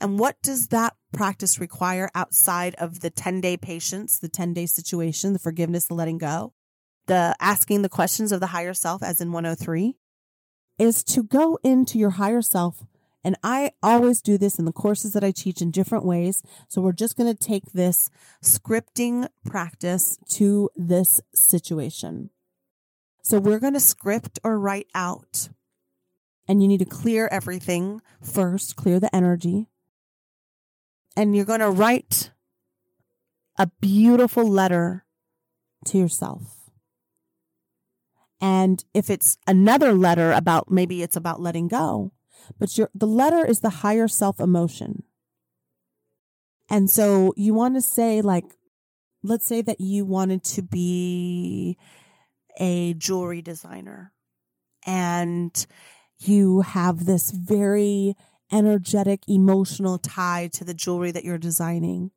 And 0.00 0.18
what 0.18 0.40
does 0.42 0.68
that 0.68 0.94
practice 1.12 1.58
require 1.58 2.10
outside 2.14 2.74
of 2.76 3.00
the 3.00 3.10
10 3.10 3.40
day 3.40 3.56
patience, 3.56 4.18
the 4.18 4.28
10 4.28 4.54
day 4.54 4.66
situation, 4.66 5.32
the 5.32 5.38
forgiveness, 5.38 5.86
the 5.86 5.94
letting 5.94 6.18
go? 6.18 6.54
The 7.10 7.34
asking 7.40 7.82
the 7.82 7.88
questions 7.88 8.30
of 8.30 8.38
the 8.38 8.46
higher 8.46 8.72
self, 8.72 9.02
as 9.02 9.20
in 9.20 9.32
103, 9.32 9.96
is 10.78 11.02
to 11.02 11.24
go 11.24 11.58
into 11.64 11.98
your 11.98 12.10
higher 12.10 12.40
self. 12.40 12.84
And 13.24 13.36
I 13.42 13.72
always 13.82 14.22
do 14.22 14.38
this 14.38 14.60
in 14.60 14.64
the 14.64 14.72
courses 14.72 15.12
that 15.14 15.24
I 15.24 15.32
teach 15.32 15.60
in 15.60 15.72
different 15.72 16.04
ways. 16.04 16.40
So 16.68 16.80
we're 16.80 16.92
just 16.92 17.16
going 17.16 17.28
to 17.28 17.38
take 17.38 17.72
this 17.72 18.10
scripting 18.44 19.28
practice 19.44 20.18
to 20.36 20.70
this 20.76 21.20
situation. 21.34 22.30
So 23.24 23.40
we're 23.40 23.58
going 23.58 23.74
to 23.74 23.80
script 23.80 24.38
or 24.44 24.56
write 24.56 24.86
out. 24.94 25.48
And 26.46 26.62
you 26.62 26.68
need 26.68 26.78
to 26.78 26.84
clear 26.84 27.26
everything 27.26 28.02
first, 28.22 28.76
clear 28.76 29.00
the 29.00 29.14
energy. 29.14 29.66
And 31.16 31.34
you're 31.34 31.44
going 31.44 31.58
to 31.58 31.70
write 31.70 32.30
a 33.58 33.66
beautiful 33.80 34.48
letter 34.48 35.04
to 35.86 35.98
yourself. 35.98 36.59
And 38.40 38.82
if 38.94 39.10
it's 39.10 39.36
another 39.46 39.92
letter 39.92 40.32
about 40.32 40.70
maybe 40.70 41.02
it's 41.02 41.16
about 41.16 41.40
letting 41.40 41.68
go, 41.68 42.12
but 42.58 42.76
your 42.78 42.90
the 42.94 43.06
letter 43.06 43.44
is 43.44 43.60
the 43.60 43.70
higher 43.70 44.08
self 44.08 44.40
emotion. 44.40 45.04
And 46.70 46.88
so 46.88 47.34
you 47.36 47.52
want 47.52 47.74
to 47.74 47.82
say 47.82 48.22
like 48.22 48.44
let's 49.22 49.44
say 49.44 49.60
that 49.62 49.80
you 49.80 50.04
wanted 50.04 50.42
to 50.42 50.62
be 50.62 51.76
a 52.58 52.94
jewelry 52.94 53.42
designer 53.42 54.12
and 54.86 55.66
you 56.18 56.62
have 56.62 57.04
this 57.04 57.30
very 57.30 58.14
energetic 58.52 59.22
emotional 59.28 59.98
tie 59.98 60.48
to 60.52 60.64
the 60.64 60.74
jewelry 60.74 61.10
that 61.10 61.24
you're 61.24 61.38
designing. 61.38 62.10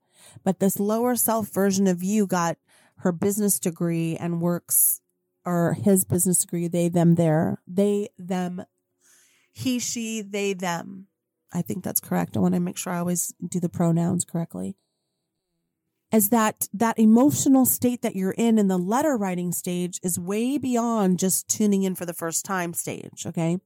But 0.44 0.60
this 0.60 0.80
lower 0.80 1.16
self 1.16 1.50
version 1.50 1.88
of 1.88 2.04
you 2.04 2.26
got 2.26 2.58
her 2.98 3.12
business 3.12 3.60
degree 3.60 4.16
and 4.16 4.42
works 4.42 5.02
or 5.46 5.74
his 5.74 6.04
business 6.06 6.40
degree, 6.40 6.68
they, 6.68 6.90
them, 6.90 7.16
their, 7.16 7.62
they, 7.68 8.10
them, 8.18 8.64
he, 9.52 9.80
she, 9.80 10.22
they, 10.22 10.54
them. 10.54 11.08
I 11.52 11.62
think 11.62 11.84
that's 11.84 12.00
correct. 12.00 12.36
I 12.36 12.40
want 12.40 12.56
to 12.56 12.60
make 12.60 12.78
sure 12.78 12.94
I 12.94 13.00
always 13.00 13.34
do 13.46 13.60
the 13.60 13.70
pronouns 13.70 14.26
correctly. 14.26 14.76
Is 16.12 16.30
that 16.30 16.68
that 16.74 17.00
emotional 17.00 17.66
state 17.66 18.04
that 18.04 18.16
you're 18.16 18.36
in 18.38 18.60
in 18.60 18.68
the 18.68 18.78
letter 18.78 19.18
writing 19.18 19.52
stage 19.52 20.00
is 20.04 20.20
way 20.20 20.58
beyond 20.60 21.18
just 21.18 21.48
tuning 21.48 21.84
in 21.84 21.96
for 21.96 22.06
the 22.06 22.14
first 22.14 22.46
time 22.46 22.74
stage, 22.74 23.26
okay? 23.26 23.58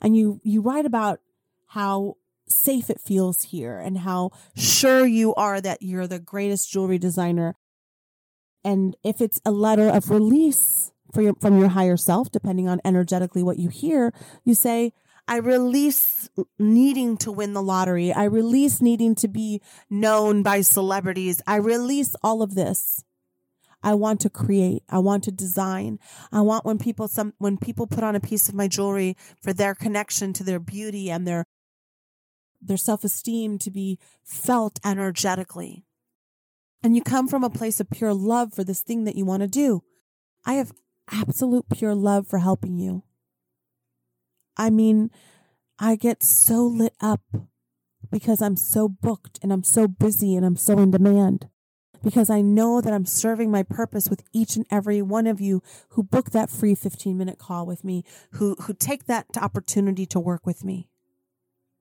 And 0.00 0.14
you 0.14 0.40
you 0.44 0.60
write 0.60 0.84
about 0.84 1.20
how 1.68 2.16
safe 2.48 2.90
it 2.90 3.00
feels 3.00 3.44
here 3.44 3.78
and 3.78 3.98
how 3.98 4.30
sure 4.54 5.06
you 5.06 5.34
are 5.34 5.60
that 5.60 5.82
you're 5.82 6.06
the 6.06 6.18
greatest 6.18 6.70
jewelry 6.70 6.98
designer. 6.98 7.56
And 8.62 8.96
if 9.02 9.20
it's 9.20 9.40
a 9.44 9.50
letter 9.50 9.88
of 9.88 10.10
release 10.10 10.92
your, 11.22 11.34
from 11.40 11.58
your 11.58 11.68
higher 11.68 11.96
self, 11.96 12.30
depending 12.30 12.68
on 12.68 12.80
energetically 12.84 13.42
what 13.42 13.58
you 13.58 13.68
hear, 13.68 14.12
you 14.44 14.54
say, 14.54 14.92
I 15.28 15.38
release 15.38 16.28
needing 16.58 17.16
to 17.18 17.32
win 17.32 17.52
the 17.52 17.62
lottery. 17.62 18.12
I 18.12 18.24
release 18.24 18.80
needing 18.80 19.14
to 19.16 19.28
be 19.28 19.60
known 19.90 20.42
by 20.42 20.60
celebrities. 20.60 21.42
I 21.46 21.56
release 21.56 22.14
all 22.22 22.42
of 22.42 22.54
this. 22.54 23.02
I 23.82 23.94
want 23.94 24.20
to 24.20 24.30
create. 24.30 24.82
I 24.88 24.98
want 24.98 25.24
to 25.24 25.32
design. 25.32 25.98
I 26.32 26.40
want 26.40 26.64
when 26.64 26.78
people 26.78 27.08
some 27.08 27.34
when 27.38 27.56
people 27.56 27.86
put 27.86 28.04
on 28.04 28.16
a 28.16 28.20
piece 28.20 28.48
of 28.48 28.54
my 28.54 28.68
jewelry 28.68 29.16
for 29.42 29.52
their 29.52 29.74
connection 29.74 30.32
to 30.34 30.44
their 30.44 30.58
beauty 30.58 31.10
and 31.10 31.26
their 31.26 31.44
their 32.60 32.76
self-esteem 32.76 33.58
to 33.58 33.70
be 33.70 33.98
felt 34.24 34.80
energetically. 34.84 35.84
And 36.82 36.96
you 36.96 37.02
come 37.02 37.28
from 37.28 37.44
a 37.44 37.50
place 37.50 37.80
of 37.80 37.90
pure 37.90 38.14
love 38.14 38.54
for 38.54 38.64
this 38.64 38.80
thing 38.80 39.04
that 39.04 39.16
you 39.16 39.24
want 39.24 39.42
to 39.42 39.48
do. 39.48 39.82
I 40.44 40.54
have 40.54 40.72
absolute 41.10 41.66
pure 41.68 41.94
love 41.94 42.26
for 42.26 42.38
helping 42.38 42.78
you. 42.78 43.02
I 44.56 44.70
mean, 44.70 45.10
I 45.78 45.96
get 45.96 46.22
so 46.22 46.64
lit 46.64 46.94
up 47.00 47.20
because 48.10 48.40
I'm 48.40 48.56
so 48.56 48.88
booked 48.88 49.38
and 49.42 49.52
I'm 49.52 49.62
so 49.62 49.86
busy 49.86 50.36
and 50.36 50.44
I'm 50.44 50.56
so 50.56 50.78
in 50.78 50.90
demand. 50.90 51.48
Because 52.02 52.30
I 52.30 52.40
know 52.40 52.80
that 52.80 52.92
I'm 52.92 53.06
serving 53.06 53.50
my 53.50 53.62
purpose 53.62 54.08
with 54.08 54.22
each 54.32 54.54
and 54.54 54.66
every 54.70 55.02
one 55.02 55.26
of 55.26 55.40
you 55.40 55.62
who 55.90 56.02
book 56.02 56.30
that 56.30 56.50
free 56.50 56.74
15 56.74 57.16
minute 57.16 57.38
call 57.38 57.66
with 57.66 57.84
me, 57.84 58.04
who, 58.32 58.54
who 58.62 58.74
take 58.74 59.06
that 59.06 59.26
opportunity 59.40 60.06
to 60.06 60.20
work 60.20 60.46
with 60.46 60.64
me. 60.64 60.88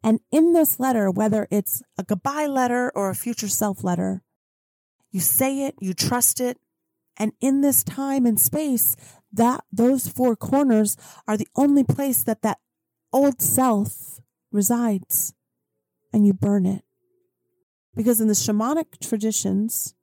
And 0.01 0.19
in 0.31 0.53
this 0.53 0.79
letter, 0.79 1.11
whether 1.11 1.47
it's 1.51 1.83
a 1.97 2.03
goodbye 2.03 2.45
letter 2.47 2.91
or 2.95 3.09
a 3.09 3.15
future 3.15 3.47
self 3.47 3.83
letter, 3.83 4.23
you 5.11 5.19
say 5.19 5.65
it, 5.65 5.75
you 5.79 5.93
trust 5.93 6.39
it. 6.39 6.57
And 7.17 7.31
in 7.39 7.61
this 7.61 7.83
time 7.83 8.25
and 8.25 8.39
space, 8.39 8.95
that 9.31 9.63
those 9.71 10.07
four 10.07 10.35
corners 10.35 10.97
are 11.27 11.37
the 11.37 11.47
only 11.55 11.83
place 11.83 12.23
that 12.23 12.41
that 12.41 12.59
old 13.13 13.41
self 13.41 14.21
resides 14.51 15.33
and 16.13 16.25
you 16.25 16.33
burn 16.33 16.65
it. 16.65 16.83
Because 17.95 18.19
in 18.19 18.27
the 18.27 18.33
shamanic 18.33 18.99
traditions, 19.01 19.95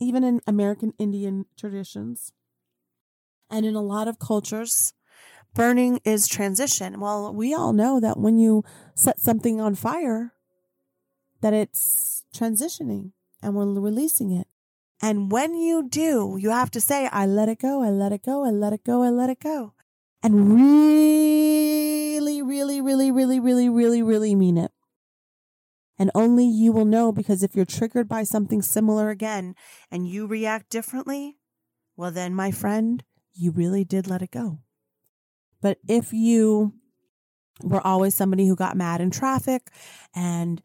even 0.00 0.24
in 0.24 0.40
American 0.46 0.92
Indian 0.98 1.46
traditions, 1.56 2.32
and 3.50 3.64
in 3.64 3.74
a 3.74 3.82
lot 3.82 4.08
of 4.08 4.18
cultures, 4.18 4.92
burning 5.54 6.00
is 6.04 6.28
transition. 6.28 7.00
Well, 7.00 7.32
we 7.32 7.54
all 7.54 7.72
know 7.72 8.00
that 8.00 8.18
when 8.18 8.38
you 8.38 8.64
set 8.94 9.20
something 9.20 9.60
on 9.60 9.74
fire, 9.74 10.34
that 11.40 11.54
it's 11.54 12.24
transitioning 12.34 13.12
and 13.42 13.54
we're 13.54 13.66
releasing 13.66 14.32
it. 14.32 14.46
And 15.00 15.30
when 15.30 15.54
you 15.54 15.88
do, 15.88 16.36
you 16.40 16.50
have 16.50 16.70
to 16.72 16.80
say, 16.80 17.08
I 17.12 17.26
let 17.26 17.48
it 17.48 17.60
go, 17.60 17.82
I 17.82 17.90
let 17.90 18.12
it 18.12 18.24
go, 18.24 18.44
I 18.44 18.50
let 18.50 18.72
it 18.72 18.84
go, 18.84 19.02
I 19.02 19.10
let 19.10 19.30
it 19.30 19.40
go 19.40 19.74
and 20.22 20.54
really, 20.54 22.42
really, 22.42 22.80
really, 22.80 23.10
really, 23.10 23.40
really, 23.40 23.68
really, 23.68 24.02
really 24.02 24.34
mean 24.34 24.58
it. 24.58 24.72
And 25.98 26.10
only 26.14 26.46
you 26.46 26.72
will 26.72 26.84
know 26.84 27.12
because 27.12 27.42
if 27.42 27.56
you're 27.56 27.64
triggered 27.64 28.08
by 28.08 28.22
something 28.24 28.62
similar 28.62 29.10
again 29.10 29.54
and 29.90 30.08
you 30.08 30.26
react 30.26 30.70
differently, 30.70 31.38
well, 31.96 32.10
then, 32.12 32.34
my 32.34 32.50
friend, 32.52 33.02
you 33.34 33.50
really 33.50 33.84
did 33.84 34.06
let 34.06 34.22
it 34.22 34.30
go. 34.30 34.60
But 35.60 35.78
if 35.88 36.12
you 36.12 36.74
were 37.62 37.84
always 37.84 38.14
somebody 38.14 38.46
who 38.46 38.54
got 38.54 38.76
mad 38.76 39.00
in 39.00 39.10
traffic 39.10 39.72
and 40.14 40.62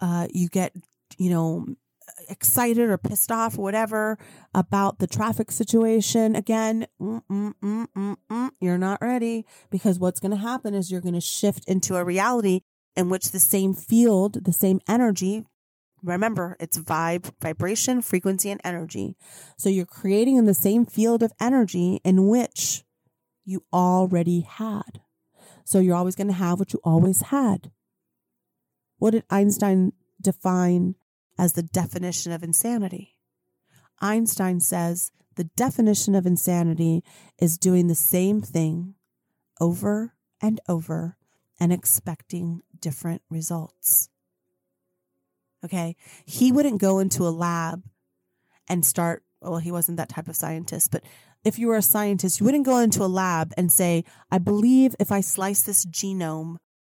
uh, 0.00 0.26
you 0.32 0.48
get, 0.48 0.74
you 1.16 1.30
know, 1.30 1.66
excited 2.28 2.88
or 2.88 2.98
pissed 2.98 3.30
off 3.30 3.58
or 3.58 3.62
whatever 3.62 4.18
about 4.54 4.98
the 4.98 5.06
traffic 5.06 5.50
situation 5.50 6.36
again, 6.36 6.86
mm, 7.00 7.22
mm, 7.30 7.86
mm, 8.30 8.50
you're 8.60 8.78
not 8.78 9.00
ready 9.00 9.44
because 9.70 9.98
what's 9.98 10.20
going 10.20 10.30
to 10.30 10.36
happen 10.36 10.74
is 10.74 10.90
you're 10.90 11.00
going 11.00 11.14
to 11.14 11.20
shift 11.20 11.64
into 11.68 11.96
a 11.96 12.04
reality 12.04 12.60
in 12.96 13.08
which 13.08 13.30
the 13.30 13.38
same 13.38 13.74
field, 13.74 14.44
the 14.44 14.52
same 14.52 14.80
energy, 14.88 15.44
remember 16.02 16.56
it's 16.60 16.78
vibe, 16.78 17.32
vibration, 17.40 18.02
frequency, 18.02 18.50
and 18.50 18.60
energy. 18.64 19.16
So 19.56 19.68
you're 19.68 19.86
creating 19.86 20.36
in 20.36 20.46
the 20.46 20.54
same 20.54 20.84
field 20.84 21.22
of 21.22 21.32
energy 21.40 22.00
in 22.04 22.28
which 22.28 22.84
you 23.44 23.64
already 23.72 24.40
had. 24.40 25.00
So 25.64 25.78
you're 25.78 25.96
always 25.96 26.16
going 26.16 26.28
to 26.28 26.32
have 26.32 26.58
what 26.58 26.72
you 26.72 26.80
always 26.84 27.22
had. 27.22 27.70
What 28.98 29.12
did 29.12 29.24
Einstein 29.30 29.92
define 30.20 30.96
as 31.38 31.54
the 31.54 31.62
definition 31.62 32.32
of 32.32 32.42
insanity. 32.42 33.16
Einstein 34.00 34.60
says 34.60 35.12
the 35.36 35.44
definition 35.44 36.14
of 36.14 36.26
insanity 36.26 37.02
is 37.40 37.58
doing 37.58 37.86
the 37.86 37.94
same 37.94 38.42
thing 38.42 38.94
over 39.60 40.14
and 40.40 40.60
over 40.68 41.16
and 41.58 41.72
expecting 41.72 42.60
different 42.78 43.22
results. 43.30 44.08
Okay. 45.64 45.96
He 46.26 46.50
wouldn't 46.50 46.80
go 46.80 46.98
into 46.98 47.22
a 47.22 47.30
lab 47.30 47.84
and 48.68 48.84
start, 48.84 49.22
well, 49.40 49.58
he 49.58 49.72
wasn't 49.72 49.96
that 49.96 50.08
type 50.08 50.28
of 50.28 50.36
scientist, 50.36 50.90
but 50.90 51.04
if 51.44 51.58
you 51.58 51.68
were 51.68 51.76
a 51.76 51.82
scientist, 51.82 52.40
you 52.40 52.46
wouldn't 52.46 52.66
go 52.66 52.78
into 52.78 53.02
a 53.02 53.06
lab 53.06 53.52
and 53.56 53.70
say, 53.70 54.04
I 54.30 54.38
believe 54.38 54.94
if 55.00 55.10
I 55.10 55.20
slice 55.20 55.62
this 55.62 55.86
genome, 55.86 56.56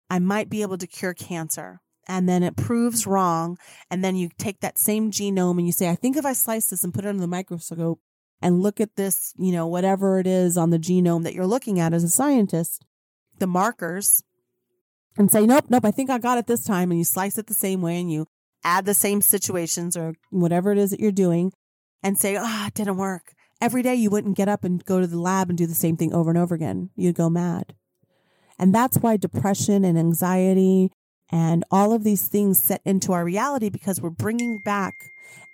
I 0.09 0.18
might 0.18 0.49
be 0.49 0.62
able 0.62 0.79
to 0.79 0.87
cure 0.87 1.14
cancer 1.14 1.81
and 2.09 2.29
then 2.29 2.43
it 2.43 2.57
proves 2.57 3.07
wrong. 3.07 3.59
And 3.91 4.05
then 4.05 4.17
you 4.17 4.31
take 4.38 4.61
that 4.61 4.79
same 4.79 5.11
genome 5.11 5.59
and 5.59 5.67
you 5.67 5.73
say, 5.73 5.88
I 5.88 5.95
think 5.95 6.17
if 6.17 6.27
I 6.27 6.33
slice 6.33 6.67
this 6.67 6.85
and 6.85 6.93
put 6.93 7.05
it 7.05 7.09
under 7.09 7.21
the 7.21 7.27
microscope 7.27 8.01
and 8.41 8.61
look 8.61 8.81
at 8.81 8.97
this, 8.97 9.35
you 9.38 9.53
know, 9.53 9.67
whatever 9.67 10.19
it 10.19 10.27
is 10.27 10.57
on 10.57 10.71
the 10.71 10.79
genome 10.79 11.23
that 11.25 11.35
you're 11.35 11.47
looking 11.47 11.79
at 11.79 11.95
as 11.95 12.05
a 12.05 12.09
scientist, 12.09 12.85
the 13.38 13.47
markers, 13.47 14.23
and 15.17 15.31
say, 15.31 15.47
nope, 15.47 15.67
nope, 15.69 15.85
I 15.85 15.91
think 15.91 16.11
I 16.11 16.19
got 16.19 16.38
it 16.38 16.47
this 16.47 16.65
time. 16.65 16.91
And 16.91 16.99
you 16.99 17.05
slice 17.05 17.38
it 17.38 17.47
the 17.47 17.55
same 17.55 17.83
way 17.83 18.01
and 18.01 18.11
you 18.11 18.27
add 18.65 18.85
the 18.85 18.95
same 18.95 19.21
situations 19.21 19.97
or 19.97 20.15
whatever 20.31 20.73
it 20.73 20.79
is 20.79 20.91
that 20.91 21.01
you're 21.01 21.12
doing 21.12 21.53
and 22.03 22.19
say, 22.19 22.37
ah, 22.37 22.65
oh, 22.65 22.67
it 22.69 22.75
didn't 22.75 22.97
work. 22.97 23.35
Every 23.61 23.83
day 23.83 23.95
you 23.95 24.11
wouldn't 24.11 24.37
get 24.37 24.49
up 24.49 24.65
and 24.65 24.85
go 24.85 25.01
to 25.01 25.07
the 25.07 25.21
lab 25.21 25.49
and 25.49 25.57
do 25.57 25.67
the 25.67 25.75
same 25.75 25.97
thing 25.97 26.12
over 26.12 26.31
and 26.31 26.38
over 26.38 26.55
again. 26.55 26.91
You'd 26.97 27.15
go 27.15 27.31
mad. 27.31 27.75
And 28.59 28.75
that's 28.75 28.99
why 28.99 29.17
depression 29.17 29.85
and 29.85 29.99
anxiety 29.99 30.91
and 31.33 31.64
all 31.71 31.92
of 31.92 32.05
these 32.05 32.29
things 32.29 32.62
set 32.62 32.83
into 32.85 33.12
our 33.12 33.25
reality 33.25 33.71
because 33.71 34.01
we're 34.01 34.11
bringing 34.11 34.59
back 34.59 34.95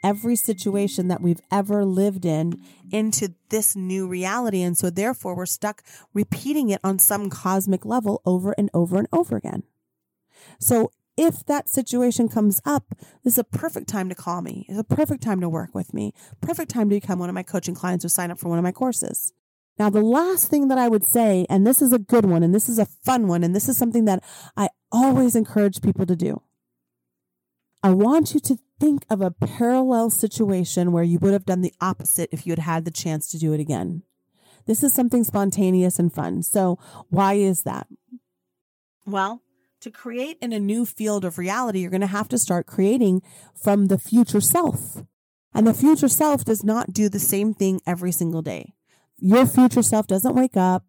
every 0.02 0.36
situation 0.36 1.08
that 1.08 1.20
we've 1.20 1.40
ever 1.50 1.84
lived 1.84 2.24
in 2.24 2.60
into 2.90 3.34
this 3.50 3.76
new 3.76 4.06
reality. 4.06 4.60
And 4.62 4.76
so 4.76 4.90
therefore 4.90 5.36
we're 5.36 5.46
stuck 5.46 5.82
repeating 6.12 6.70
it 6.70 6.80
on 6.82 6.98
some 6.98 7.30
cosmic 7.30 7.84
level 7.84 8.20
over 8.26 8.54
and 8.58 8.70
over 8.74 8.98
and 8.98 9.08
over 9.12 9.36
again. 9.36 9.62
So 10.58 10.90
if 11.16 11.44
that 11.46 11.68
situation 11.68 12.28
comes 12.28 12.60
up, 12.64 12.94
this 13.24 13.34
is 13.34 13.38
a 13.38 13.44
perfect 13.44 13.88
time 13.88 14.08
to 14.08 14.14
call 14.14 14.40
me. 14.40 14.66
It's 14.68 14.78
a 14.78 14.84
perfect 14.84 15.22
time 15.22 15.40
to 15.40 15.48
work 15.48 15.74
with 15.74 15.92
me. 15.92 16.12
Perfect 16.40 16.70
time 16.70 16.88
to 16.88 16.96
become 16.96 17.18
one 17.18 17.28
of 17.28 17.34
my 17.34 17.42
coaching 17.42 17.74
clients 17.74 18.04
or 18.04 18.08
sign 18.08 18.30
up 18.30 18.38
for 18.38 18.48
one 18.48 18.58
of 18.58 18.62
my 18.62 18.72
courses. 18.72 19.32
Now, 19.78 19.90
the 19.90 20.02
last 20.02 20.48
thing 20.48 20.68
that 20.68 20.78
I 20.78 20.88
would 20.88 21.04
say, 21.04 21.46
and 21.48 21.66
this 21.66 21.80
is 21.80 21.92
a 21.92 21.98
good 21.98 22.24
one, 22.24 22.42
and 22.42 22.54
this 22.54 22.68
is 22.68 22.78
a 22.78 22.86
fun 22.86 23.28
one, 23.28 23.44
and 23.44 23.54
this 23.54 23.68
is 23.68 23.76
something 23.76 24.06
that 24.06 24.24
I 24.56 24.68
always 24.90 25.36
encourage 25.36 25.82
people 25.82 26.04
to 26.06 26.16
do. 26.16 26.42
I 27.82 27.90
want 27.90 28.34
you 28.34 28.40
to 28.40 28.58
think 28.80 29.06
of 29.08 29.20
a 29.20 29.30
parallel 29.30 30.10
situation 30.10 30.90
where 30.90 31.04
you 31.04 31.20
would 31.20 31.32
have 31.32 31.46
done 31.46 31.60
the 31.60 31.74
opposite 31.80 32.28
if 32.32 32.44
you 32.44 32.52
had 32.52 32.58
had 32.58 32.84
the 32.84 32.90
chance 32.90 33.30
to 33.30 33.38
do 33.38 33.52
it 33.52 33.60
again. 33.60 34.02
This 34.66 34.82
is 34.82 34.92
something 34.92 35.22
spontaneous 35.22 35.98
and 35.98 36.12
fun. 36.12 36.42
So, 36.42 36.78
why 37.08 37.34
is 37.34 37.62
that? 37.62 37.86
Well, 39.06 39.42
to 39.80 39.90
create 39.92 40.38
in 40.42 40.52
a 40.52 40.58
new 40.58 40.84
field 40.84 41.24
of 41.24 41.38
reality, 41.38 41.80
you're 41.80 41.90
going 41.90 42.00
to 42.00 42.08
have 42.08 42.28
to 42.30 42.38
start 42.38 42.66
creating 42.66 43.22
from 43.54 43.86
the 43.86 43.98
future 43.98 44.40
self. 44.40 45.04
And 45.54 45.66
the 45.66 45.72
future 45.72 46.08
self 46.08 46.44
does 46.44 46.64
not 46.64 46.92
do 46.92 47.08
the 47.08 47.20
same 47.20 47.54
thing 47.54 47.80
every 47.86 48.12
single 48.12 48.42
day. 48.42 48.74
Your 49.20 49.46
future 49.46 49.82
self 49.82 50.06
doesn't 50.06 50.34
wake 50.34 50.56
up 50.56 50.84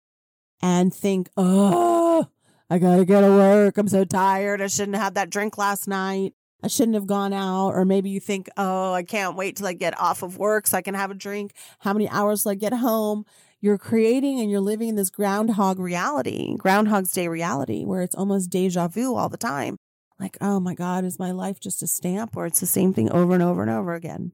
and 0.61 0.93
think, 0.93 1.29
oh, 1.35 2.27
I 2.69 2.77
gotta 2.77 3.05
go 3.05 3.21
to 3.21 3.27
work. 3.27 3.77
I'm 3.77 3.87
so 3.87 4.05
tired. 4.05 4.61
I 4.61 4.67
shouldn't 4.67 4.97
have 4.97 5.15
that 5.15 5.31
drink 5.31 5.57
last 5.57 5.87
night. 5.87 6.33
I 6.61 6.67
shouldn't 6.67 6.95
have 6.95 7.07
gone 7.07 7.33
out. 7.33 7.71
Or 7.71 7.85
maybe 7.85 8.09
you 8.09 8.19
think, 8.19 8.47
oh, 8.57 8.93
I 8.93 9.03
can't 9.03 9.35
wait 9.35 9.55
till 9.55 9.67
I 9.67 9.73
get 9.73 9.99
off 9.99 10.21
of 10.21 10.37
work 10.37 10.67
so 10.67 10.77
I 10.77 10.81
can 10.81 10.93
have 10.93 11.09
a 11.09 11.15
drink. 11.15 11.53
How 11.79 11.93
many 11.93 12.07
hours 12.09 12.43
till 12.43 12.51
I 12.51 12.55
get 12.55 12.73
home? 12.73 13.25
You're 13.61 13.77
creating 13.77 14.39
and 14.39 14.49
you're 14.51 14.61
living 14.61 14.89
in 14.89 14.95
this 14.95 15.09
groundhog 15.09 15.79
reality, 15.79 16.55
groundhog's 16.57 17.11
day 17.11 17.27
reality, 17.27 17.83
where 17.83 18.01
it's 18.01 18.15
almost 18.15 18.49
deja 18.49 18.87
vu 18.87 19.15
all 19.15 19.29
the 19.29 19.37
time. 19.37 19.77
Like, 20.19 20.37
oh 20.39 20.59
my 20.59 20.75
God, 20.75 21.03
is 21.03 21.17
my 21.17 21.31
life 21.31 21.59
just 21.59 21.81
a 21.81 21.87
stamp 21.87 22.37
or 22.37 22.45
it's 22.45 22.59
the 22.59 22.65
same 22.65 22.93
thing 22.93 23.11
over 23.11 23.33
and 23.33 23.43
over 23.43 23.61
and 23.61 23.71
over 23.71 23.93
again? 23.93 24.33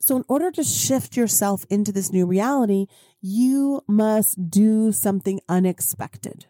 So, 0.00 0.16
in 0.16 0.24
order 0.28 0.50
to 0.50 0.64
shift 0.64 1.16
yourself 1.16 1.66
into 1.68 1.92
this 1.92 2.10
new 2.10 2.24
reality, 2.24 2.86
you 3.20 3.82
must 3.86 4.50
do 4.50 4.92
something 4.92 5.40
unexpected. 5.46 6.46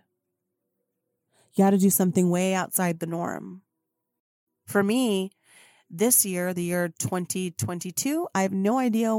You 1.54 1.64
got 1.64 1.70
to 1.70 1.78
do 1.78 1.90
something 1.90 2.30
way 2.30 2.54
outside 2.54 3.00
the 3.00 3.06
norm. 3.06 3.62
For 4.66 4.84
me, 4.84 5.32
this 5.90 6.24
year, 6.24 6.54
the 6.54 6.62
year 6.62 6.94
2022, 7.00 8.28
I 8.32 8.42
have 8.42 8.52
no 8.52 8.78
idea 8.78 9.12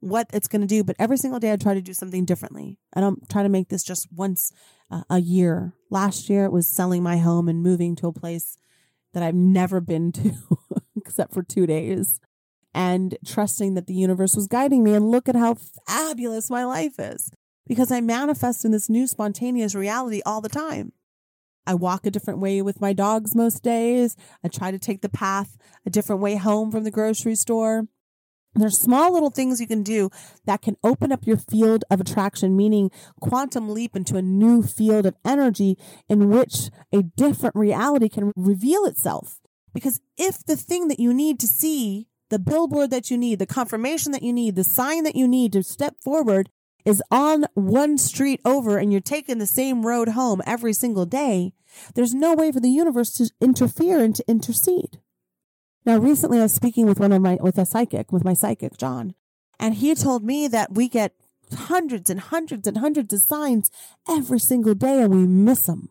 what 0.00 0.30
it's 0.32 0.48
going 0.48 0.62
to 0.62 0.66
do, 0.66 0.82
but 0.82 0.96
every 0.98 1.18
single 1.18 1.38
day 1.38 1.52
I 1.52 1.56
try 1.56 1.74
to 1.74 1.82
do 1.82 1.92
something 1.92 2.24
differently. 2.24 2.78
I 2.94 3.00
don't 3.00 3.28
try 3.28 3.42
to 3.42 3.50
make 3.50 3.68
this 3.68 3.84
just 3.84 4.08
once 4.10 4.50
uh, 4.90 5.02
a 5.10 5.18
year. 5.18 5.74
Last 5.90 6.30
year, 6.30 6.46
it 6.46 6.52
was 6.52 6.66
selling 6.66 7.02
my 7.02 7.18
home 7.18 7.50
and 7.50 7.62
moving 7.62 7.96
to 7.96 8.06
a 8.06 8.12
place 8.12 8.56
that 9.12 9.22
I've 9.22 9.34
never 9.34 9.82
been 9.82 10.10
to 10.12 10.32
except 10.96 11.34
for 11.34 11.42
two 11.42 11.66
days 11.66 12.18
and 12.74 13.16
trusting 13.24 13.74
that 13.74 13.86
the 13.86 13.94
universe 13.94 14.34
was 14.34 14.46
guiding 14.46 14.82
me. 14.82 14.94
And 14.94 15.10
look 15.10 15.28
at 15.28 15.36
how 15.36 15.56
fabulous 15.86 16.50
my 16.50 16.64
life 16.64 16.98
is 16.98 17.30
because 17.66 17.90
I 17.90 18.00
manifest 18.00 18.64
in 18.64 18.72
this 18.72 18.90
new 18.90 19.06
spontaneous 19.06 19.74
reality 19.74 20.20
all 20.26 20.40
the 20.40 20.48
time. 20.48 20.92
I 21.66 21.74
walk 21.74 22.04
a 22.04 22.10
different 22.10 22.40
way 22.40 22.60
with 22.60 22.80
my 22.80 22.92
dogs 22.92 23.34
most 23.34 23.62
days. 23.62 24.16
I 24.42 24.48
try 24.48 24.70
to 24.70 24.78
take 24.78 25.00
the 25.00 25.08
path 25.08 25.56
a 25.86 25.90
different 25.90 26.20
way 26.20 26.36
home 26.36 26.70
from 26.70 26.84
the 26.84 26.90
grocery 26.90 27.34
store. 27.34 27.86
There's 28.54 28.78
small 28.78 29.12
little 29.12 29.30
things 29.30 29.60
you 29.60 29.66
can 29.66 29.82
do 29.82 30.10
that 30.44 30.62
can 30.62 30.76
open 30.84 31.10
up 31.10 31.26
your 31.26 31.38
field 31.38 31.84
of 31.90 32.00
attraction, 32.00 32.56
meaning 32.56 32.90
quantum 33.20 33.68
leap 33.68 33.96
into 33.96 34.16
a 34.16 34.22
new 34.22 34.62
field 34.62 35.06
of 35.06 35.16
energy 35.24 35.76
in 36.08 36.30
which 36.30 36.70
a 36.92 37.02
different 37.02 37.56
reality 37.56 38.08
can 38.08 38.32
reveal 38.36 38.84
itself. 38.84 39.40
Because 39.72 40.00
if 40.16 40.44
the 40.44 40.54
thing 40.54 40.86
that 40.88 41.00
you 41.00 41.12
need 41.12 41.40
to 41.40 41.48
see, 41.48 42.06
the 42.30 42.38
billboard 42.38 42.90
that 42.90 43.10
you 43.10 43.18
need, 43.18 43.38
the 43.38 43.46
confirmation 43.46 44.12
that 44.12 44.22
you 44.22 44.32
need, 44.32 44.56
the 44.56 44.64
sign 44.64 45.04
that 45.04 45.16
you 45.16 45.28
need 45.28 45.52
to 45.52 45.62
step 45.62 45.96
forward 46.02 46.48
is 46.84 47.02
on 47.10 47.46
one 47.54 47.96
street 47.96 48.40
over 48.44 48.76
and 48.78 48.92
you're 48.92 49.00
taking 49.00 49.38
the 49.38 49.46
same 49.46 49.86
road 49.86 50.08
home 50.10 50.42
every 50.46 50.72
single 50.72 51.06
day, 51.06 51.52
there's 51.94 52.14
no 52.14 52.34
way 52.34 52.52
for 52.52 52.60
the 52.60 52.70
universe 52.70 53.12
to 53.14 53.30
interfere 53.40 54.00
and 54.00 54.14
to 54.16 54.24
intercede. 54.28 55.00
Now, 55.86 55.98
recently 55.98 56.38
I 56.38 56.42
was 56.42 56.54
speaking 56.54 56.86
with 56.86 57.00
one 57.00 57.12
of 57.12 57.22
my, 57.22 57.38
with 57.40 57.58
a 57.58 57.66
psychic, 57.66 58.12
with 58.12 58.24
my 58.24 58.34
psychic, 58.34 58.76
John, 58.76 59.14
and 59.58 59.74
he 59.74 59.94
told 59.94 60.24
me 60.24 60.48
that 60.48 60.74
we 60.74 60.88
get 60.88 61.14
hundreds 61.52 62.10
and 62.10 62.20
hundreds 62.20 62.66
and 62.66 62.78
hundreds 62.78 63.12
of 63.12 63.20
signs 63.20 63.70
every 64.08 64.38
single 64.38 64.74
day 64.74 65.02
and 65.02 65.14
we 65.14 65.26
miss 65.26 65.66
them. 65.66 65.90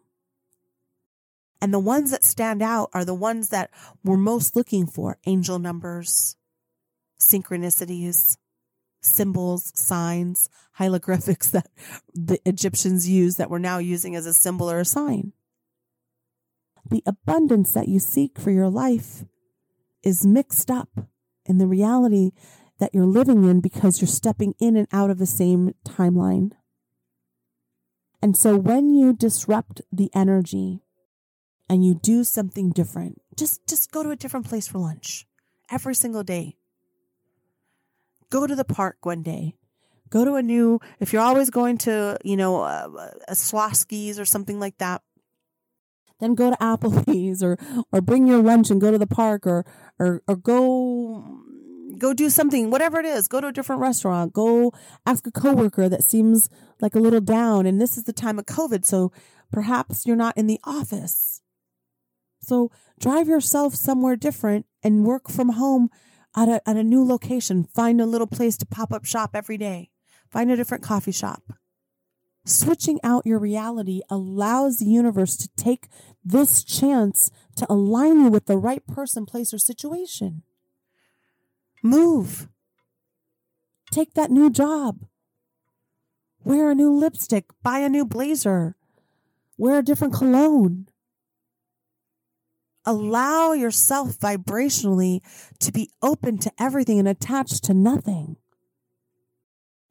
And 1.63 1.73
the 1.73 1.79
ones 1.79 2.11
that 2.11 2.25
stand 2.25 2.61
out 2.61 2.89
are 2.93 3.05
the 3.05 3.13
ones 3.13 3.47
that 3.47 3.69
we're 4.03 4.17
most 4.17 4.53
looking 4.53 4.85
for 4.85 5.17
angel 5.25 5.59
numbers, 5.59 6.35
synchronicities, 7.17 8.35
symbols, 8.99 9.71
signs, 9.73 10.49
hieroglyphics 10.73 11.49
that 11.51 11.69
the 12.13 12.37
Egyptians 12.45 13.07
used 13.07 13.37
that 13.37 13.49
we're 13.49 13.59
now 13.59 13.77
using 13.77 14.13
as 14.13 14.25
a 14.25 14.33
symbol 14.33 14.69
or 14.69 14.81
a 14.81 14.85
sign. 14.85 15.31
The 16.91 17.01
abundance 17.05 17.71
that 17.71 17.87
you 17.87 17.99
seek 17.99 18.37
for 18.37 18.51
your 18.51 18.69
life 18.69 19.23
is 20.03 20.25
mixed 20.25 20.69
up 20.69 21.07
in 21.45 21.59
the 21.59 21.67
reality 21.67 22.31
that 22.79 22.93
you're 22.93 23.05
living 23.05 23.45
in 23.45 23.61
because 23.61 24.01
you're 24.01 24.07
stepping 24.09 24.53
in 24.59 24.75
and 24.75 24.89
out 24.91 25.09
of 25.09 25.17
the 25.17 25.25
same 25.25 25.73
timeline. 25.87 26.51
And 28.21 28.35
so 28.35 28.57
when 28.57 28.89
you 28.89 29.13
disrupt 29.13 29.79
the 29.93 30.11
energy 30.13 30.82
and 31.69 31.85
you 31.85 31.95
do 31.95 32.23
something 32.23 32.71
different, 32.71 33.21
just 33.37 33.67
just 33.67 33.91
go 33.91 34.03
to 34.03 34.11
a 34.11 34.15
different 34.15 34.47
place 34.47 34.67
for 34.67 34.79
lunch 34.79 35.25
every 35.71 35.95
single 35.95 36.23
day. 36.23 36.55
Go 38.29 38.47
to 38.47 38.55
the 38.55 38.65
park 38.65 38.97
one 39.05 39.23
day. 39.23 39.55
Go 40.09 40.25
to 40.25 40.35
a 40.35 40.43
new, 40.43 40.79
if 40.99 41.11
you're 41.11 41.23
always 41.23 41.49
going 41.49 41.79
to, 41.79 42.19
you 42.23 42.37
know, 42.37 42.61
a, 42.61 43.11
a 43.27 43.35
or 44.19 44.25
something 44.25 44.59
like 44.59 44.77
that, 44.77 45.01
then 46.19 46.35
go 46.35 46.51
to 46.51 46.57
Applebee's 46.57 47.41
or, 47.41 47.57
or 47.91 47.99
bring 47.99 48.27
your 48.27 48.41
lunch 48.41 48.69
and 48.69 48.79
go 48.79 48.91
to 48.91 48.99
the 48.99 49.07
park 49.07 49.47
or, 49.47 49.65
or, 49.97 50.21
or 50.27 50.35
go, 50.35 51.41
go 51.97 52.13
do 52.13 52.29
something, 52.29 52.69
whatever 52.69 52.99
it 52.99 53.07
is, 53.07 53.27
go 53.27 53.41
to 53.41 53.47
a 53.47 53.51
different 53.51 53.81
restaurant, 53.81 54.33
go 54.33 54.71
ask 55.05 55.25
a 55.25 55.31
coworker 55.31 55.89
that 55.89 56.03
seems 56.03 56.47
like 56.79 56.93
a 56.93 56.99
little 56.99 57.21
down. 57.21 57.65
And 57.65 57.81
this 57.81 57.97
is 57.97 58.03
the 58.03 58.13
time 58.13 58.37
of 58.37 58.45
COVID. 58.45 58.85
So 58.85 59.11
perhaps 59.51 60.05
you're 60.05 60.15
not 60.15 60.37
in 60.37 60.45
the 60.45 60.59
office. 60.63 61.32
So 62.43 62.71
drive 62.99 63.27
yourself 63.27 63.73
somewhere 63.73 64.17
different 64.17 64.65
and 64.83 65.05
work 65.05 65.29
from 65.29 65.49
home 65.49 65.89
at 66.35 66.49
a, 66.49 66.69
at 66.69 66.75
a 66.75 66.83
new 66.83 67.05
location. 67.05 67.63
Find 67.63 68.01
a 68.01 68.05
little 68.05 68.27
place 68.27 68.57
to 68.57 68.65
pop 68.65 68.91
up 68.91 69.05
shop 69.05 69.31
every 69.33 69.57
day. 69.57 69.91
Find 70.29 70.51
a 70.51 70.57
different 70.57 70.83
coffee 70.83 71.11
shop. 71.11 71.43
Switching 72.45 72.99
out 73.03 73.25
your 73.25 73.39
reality 73.39 74.01
allows 74.09 74.79
the 74.79 74.85
universe 74.85 75.37
to 75.37 75.47
take 75.55 75.87
this 76.25 76.63
chance 76.63 77.31
to 77.55 77.65
align 77.71 78.19
you 78.19 78.29
with 78.29 78.47
the 78.47 78.57
right 78.57 78.85
person, 78.85 79.25
place, 79.25 79.53
or 79.53 79.57
situation. 79.57 80.43
Move. 81.81 82.49
Take 83.91 84.15
that 84.15 84.31
new 84.31 84.49
job. 84.49 85.05
Wear 86.43 86.71
a 86.71 86.75
new 86.75 86.91
lipstick. 86.91 87.45
Buy 87.61 87.79
a 87.79 87.89
new 87.89 88.03
blazer. 88.03 88.75
Wear 89.57 89.79
a 89.79 89.83
different 89.83 90.13
cologne 90.13 90.87
allow 92.85 93.53
yourself 93.53 94.17
vibrationally 94.17 95.21
to 95.59 95.71
be 95.71 95.91
open 96.01 96.37
to 96.39 96.51
everything 96.59 96.99
and 96.99 97.07
attached 97.07 97.63
to 97.65 97.73
nothing. 97.73 98.37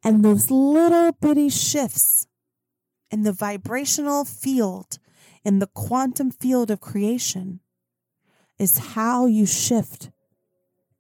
And 0.05 0.25
those 0.25 0.51
little 0.51 1.13
bitty 1.13 1.49
shifts 1.49 2.27
in 3.11 3.23
the 3.23 3.33
vibrational 3.33 4.25
field, 4.25 4.99
in 5.45 5.59
the 5.59 5.69
quantum 5.69 6.31
field 6.31 6.71
of 6.71 6.81
creation, 6.81 7.61
is 8.59 8.79
how 8.79 9.27
you 9.27 9.47
shift 9.47 10.11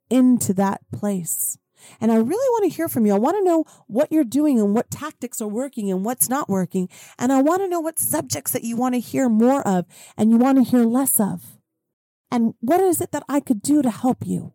into 0.08 0.52
that 0.54 0.80
place. 0.92 1.58
And 2.00 2.12
I 2.12 2.16
really 2.16 2.28
want 2.28 2.70
to 2.70 2.76
hear 2.76 2.88
from 2.88 3.06
you. 3.06 3.14
I 3.14 3.18
want 3.18 3.36
to 3.38 3.44
know 3.44 3.64
what 3.86 4.12
you're 4.12 4.24
doing 4.24 4.60
and 4.60 4.74
what 4.74 4.90
tactics 4.90 5.40
are 5.40 5.48
working 5.48 5.90
and 5.90 6.04
what's 6.04 6.28
not 6.28 6.48
working. 6.48 6.88
And 7.18 7.32
I 7.32 7.42
want 7.42 7.62
to 7.62 7.68
know 7.68 7.80
what 7.80 7.98
subjects 7.98 8.52
that 8.52 8.62
you 8.62 8.76
want 8.76 8.94
to 8.94 9.00
hear 9.00 9.28
more 9.28 9.66
of 9.66 9.86
and 10.16 10.30
you 10.30 10.36
want 10.36 10.58
to 10.58 10.70
hear 10.70 10.84
less 10.84 11.18
of. 11.18 11.58
And 12.32 12.54
what 12.60 12.80
is 12.80 13.02
it 13.02 13.12
that 13.12 13.24
I 13.28 13.40
could 13.40 13.60
do 13.60 13.82
to 13.82 13.90
help 13.90 14.26
you? 14.26 14.54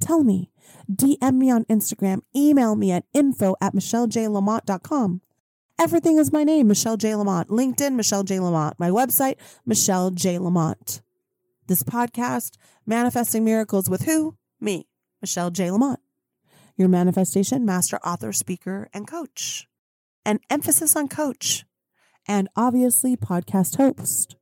Tell 0.00 0.24
me. 0.24 0.50
DM 0.92 1.34
me 1.34 1.52
on 1.52 1.64
Instagram. 1.66 2.22
Email 2.34 2.74
me 2.74 2.90
at 2.90 3.04
info 3.14 3.54
at 3.60 3.74
michellejlamont.com. 3.74 5.20
Everything 5.80 6.18
is 6.18 6.32
my 6.32 6.42
name, 6.42 6.66
Michelle 6.66 6.96
J. 6.96 7.14
Lamont. 7.14 7.48
LinkedIn, 7.48 7.94
Michelle 7.94 8.24
J. 8.24 8.40
Lamont. 8.40 8.74
My 8.80 8.90
website, 8.90 9.36
Michelle 9.64 10.10
J. 10.10 10.38
Lamont. 10.38 11.00
This 11.68 11.84
podcast, 11.84 12.56
Manifesting 12.84 13.44
Miracles 13.44 13.88
with 13.88 14.02
who? 14.02 14.36
Me, 14.60 14.88
Michelle 15.22 15.50
J. 15.50 15.70
Lamont. 15.70 16.00
Your 16.76 16.88
manifestation 16.88 17.64
master, 17.64 17.98
author, 17.98 18.32
speaker, 18.32 18.88
and 18.92 19.06
coach. 19.06 19.68
An 20.24 20.40
emphasis 20.50 20.96
on 20.96 21.06
coach. 21.06 21.64
And 22.26 22.48
obviously, 22.56 23.16
podcast 23.16 23.76
host. 23.76 24.34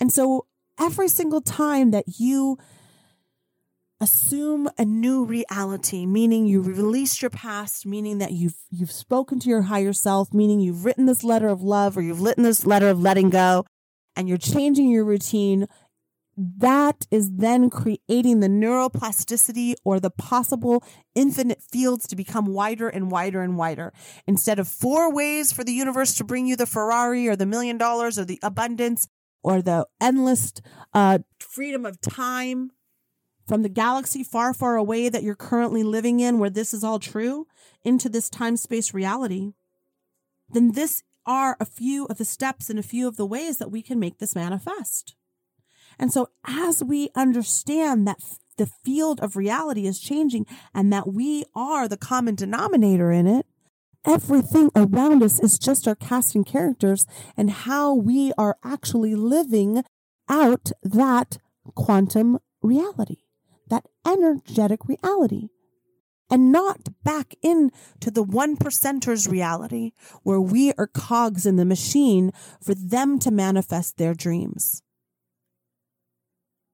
And 0.00 0.10
so 0.10 0.46
every 0.82 1.08
single 1.08 1.40
time 1.40 1.92
that 1.92 2.04
you 2.18 2.58
assume 4.00 4.68
a 4.78 4.84
new 4.84 5.24
reality 5.24 6.04
meaning 6.04 6.44
you 6.44 6.60
released 6.60 7.22
your 7.22 7.30
past 7.30 7.86
meaning 7.86 8.18
that 8.18 8.32
you've 8.32 8.56
you've 8.68 8.90
spoken 8.90 9.38
to 9.38 9.48
your 9.48 9.62
higher 9.62 9.92
self 9.92 10.34
meaning 10.34 10.58
you've 10.58 10.84
written 10.84 11.06
this 11.06 11.22
letter 11.22 11.46
of 11.46 11.62
love 11.62 11.96
or 11.96 12.02
you've 12.02 12.20
written 12.20 12.42
this 12.42 12.66
letter 12.66 12.88
of 12.88 13.00
letting 13.00 13.30
go 13.30 13.64
and 14.16 14.28
you're 14.28 14.36
changing 14.36 14.90
your 14.90 15.04
routine 15.04 15.68
that 16.36 17.06
is 17.10 17.30
then 17.30 17.70
creating 17.70 18.40
the 18.40 18.48
neuroplasticity 18.48 19.74
or 19.84 20.00
the 20.00 20.10
possible 20.10 20.82
infinite 21.14 21.62
fields 21.62 22.08
to 22.08 22.16
become 22.16 22.46
wider 22.46 22.88
and 22.88 23.10
wider 23.10 23.42
and 23.42 23.58
wider. 23.58 23.92
Instead 24.26 24.58
of 24.58 24.66
four 24.66 25.12
ways 25.12 25.52
for 25.52 25.62
the 25.62 25.72
universe 25.72 26.14
to 26.14 26.24
bring 26.24 26.46
you 26.46 26.56
the 26.56 26.64
Ferrari 26.64 27.28
or 27.28 27.36
the 27.36 27.44
million 27.44 27.76
dollars 27.76 28.18
or 28.18 28.24
the 28.24 28.38
abundance, 28.42 29.06
or 29.42 29.62
the 29.62 29.86
endless 30.00 30.52
uh, 30.94 31.18
freedom 31.38 31.84
of 31.84 32.00
time 32.00 32.70
from 33.46 33.62
the 33.62 33.68
galaxy 33.68 34.22
far, 34.22 34.54
far 34.54 34.76
away 34.76 35.08
that 35.08 35.22
you're 35.22 35.34
currently 35.34 35.82
living 35.82 36.20
in, 36.20 36.38
where 36.38 36.50
this 36.50 36.72
is 36.72 36.84
all 36.84 36.98
true, 36.98 37.46
into 37.84 38.08
this 38.08 38.30
time 38.30 38.56
space 38.56 38.94
reality, 38.94 39.52
then 40.50 40.72
this 40.72 41.02
are 41.26 41.56
a 41.60 41.64
few 41.64 42.06
of 42.06 42.18
the 42.18 42.24
steps 42.24 42.70
and 42.70 42.78
a 42.78 42.84
few 42.84 43.06
of 43.08 43.16
the 43.16 43.26
ways 43.26 43.58
that 43.58 43.70
we 43.70 43.82
can 43.82 43.98
make 43.98 44.18
this 44.18 44.34
manifest. 44.34 45.14
And 45.98 46.12
so 46.12 46.30
as 46.44 46.82
we 46.82 47.10
understand 47.14 48.06
that 48.08 48.18
the 48.56 48.66
field 48.66 49.20
of 49.20 49.36
reality 49.36 49.86
is 49.86 50.00
changing 50.00 50.46
and 50.74 50.92
that 50.92 51.12
we 51.12 51.44
are 51.54 51.88
the 51.88 51.96
common 51.96 52.34
denominator 52.34 53.10
in 53.10 53.26
it, 53.26 53.46
everything 54.06 54.70
around 54.74 55.22
us 55.22 55.40
is 55.40 55.58
just 55.58 55.86
our 55.86 55.94
casting 55.94 56.44
characters 56.44 57.06
and 57.36 57.50
how 57.50 57.94
we 57.94 58.32
are 58.36 58.56
actually 58.64 59.14
living 59.14 59.84
out 60.28 60.72
that 60.82 61.38
quantum 61.74 62.38
reality, 62.62 63.18
that 63.68 63.86
energetic 64.06 64.86
reality 64.86 65.48
and 66.32 66.50
not 66.50 66.88
back 67.04 67.34
into 67.42 68.10
the 68.10 68.22
one 68.22 68.56
percenters 68.56 69.30
reality 69.30 69.92
where 70.22 70.40
we 70.40 70.72
are 70.78 70.86
cogs 70.86 71.44
in 71.44 71.56
the 71.56 71.64
machine 71.64 72.32
for 72.58 72.74
them 72.74 73.18
to 73.18 73.30
manifest 73.30 73.98
their 73.98 74.14
dreams. 74.14 74.82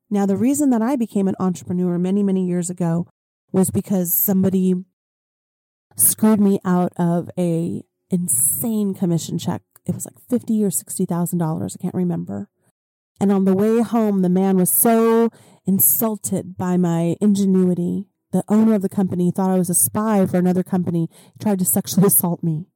Now, 0.09 0.26
the 0.26 0.37
reason 0.37 0.70
that 0.70 0.81
I 0.81 0.95
became 0.95 1.26
an 1.26 1.35
entrepreneur 1.41 1.99
many, 1.99 2.22
many 2.22 2.47
years 2.47 2.70
ago 2.70 3.09
was 3.51 3.70
because 3.70 4.14
somebody 4.14 4.74
screwed 5.99 6.40
me 6.40 6.61
out 6.64 6.92
of 6.96 7.30
a 7.38 7.82
insane 8.11 8.94
commission 8.94 9.38
check. 9.38 9.62
It 9.86 9.94
was 9.94 10.07
like 10.07 10.18
fifty 10.28 10.64
or 10.64 10.70
sixty 10.70 11.05
thousand 11.05 11.38
dollars. 11.38 11.76
I 11.78 11.82
can't 11.82 11.94
remember. 11.94 12.49
And 13.20 13.32
on 13.32 13.44
the 13.44 13.55
way 13.55 13.82
home, 13.82 14.22
the 14.22 14.28
man 14.28 14.57
was 14.57 14.70
so 14.70 15.30
insulted 15.66 16.57
by 16.57 16.76
my 16.76 17.16
ingenuity 17.20 18.07
the 18.30 18.44
owner 18.49 18.74
of 18.74 18.82
the 18.82 18.88
company 18.88 19.30
thought 19.30 19.51
I 19.51 19.59
was 19.59 19.70
a 19.70 19.74
spy 19.74 20.26
for 20.26 20.36
another 20.36 20.62
company, 20.62 21.09
he 21.32 21.38
tried 21.42 21.59
to 21.61 21.64
sexually 21.64 22.07
assault 22.07 22.42
me. 22.42 22.66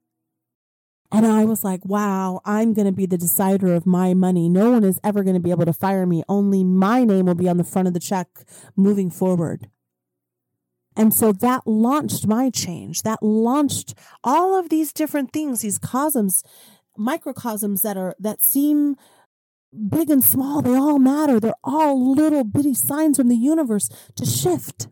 And 1.11 1.27
I 1.27 1.45
was 1.45 1.62
like, 1.62 1.85
wow, 1.85 2.41
I'm 2.47 2.73
going 2.73 2.87
to 2.87 2.93
be 2.93 3.05
the 3.05 3.18
decider 3.18 3.75
of 3.75 3.85
my 3.85 4.14
money. 4.14 4.49
No 4.49 4.70
one 4.70 4.83
is 4.83 4.99
ever 5.05 5.23
going 5.23 5.35
to 5.35 5.41
be 5.41 5.51
able 5.51 5.66
to 5.66 5.73
fire 5.75 6.07
me. 6.07 6.23
Only 6.27 6.64
my 6.64 7.05
name 7.05 7.27
will 7.27 7.35
be 7.35 7.51
on 7.51 7.59
the 7.59 7.64
front 7.64 7.87
of 7.87 7.93
the 7.93 8.01
check 8.01 8.29
moving 8.77 9.11
forward. 9.11 9.68
And 10.97 11.14
so 11.14 11.32
that 11.32 11.66
launched 11.66 12.26
my 12.26 12.51
change. 12.51 13.03
That 13.03 13.22
launched 13.22 13.95
all 14.22 14.59
of 14.59 14.68
these 14.68 14.93
different 14.93 15.32
things, 15.32 15.61
these 15.61 15.78
cosms, 15.78 16.43
microcosms 16.97 17.82
that 17.82 17.97
are, 17.97 18.14
that 18.18 18.45
seem 18.45 18.97
big 19.88 20.11
and 20.11 20.22
small. 20.22 20.61
They 20.61 20.74
all 20.74 20.99
matter. 20.99 21.40
They're 21.40 21.55
all 21.64 22.14
little 22.14 22.45
bitty 22.45 22.74
signs 22.74 23.16
from 23.16 23.28
the 23.28 23.36
universe 23.36 23.88
to 24.16 24.26
shift. 24.26 24.88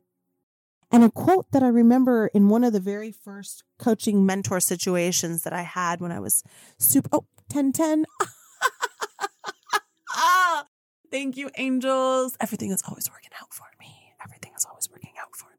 And 0.90 1.04
a 1.04 1.10
quote 1.10 1.50
that 1.52 1.62
I 1.62 1.68
remember 1.68 2.28
in 2.28 2.48
one 2.48 2.64
of 2.64 2.72
the 2.72 2.80
very 2.80 3.12
first 3.12 3.62
coaching 3.78 4.26
mentor 4.26 4.58
situations 4.58 5.44
that 5.44 5.52
I 5.52 5.62
had 5.62 6.00
when 6.00 6.10
I 6.10 6.18
was 6.18 6.42
super, 6.78 7.08
oh, 7.12 7.26
1010. 7.52 8.06
Thank 11.10 11.36
you, 11.36 11.50
angels. 11.56 12.36
Everything 12.40 12.70
is 12.70 12.82
always 12.88 13.10
working 13.10 13.30
out 13.40 13.52
for 13.52 13.66
me. 13.80 14.14
Everything 14.24 14.52
is 14.56 14.64
always 14.64 14.88
working 14.90 15.12
out 15.20 15.34
for 15.34 15.46
me. 15.46 15.50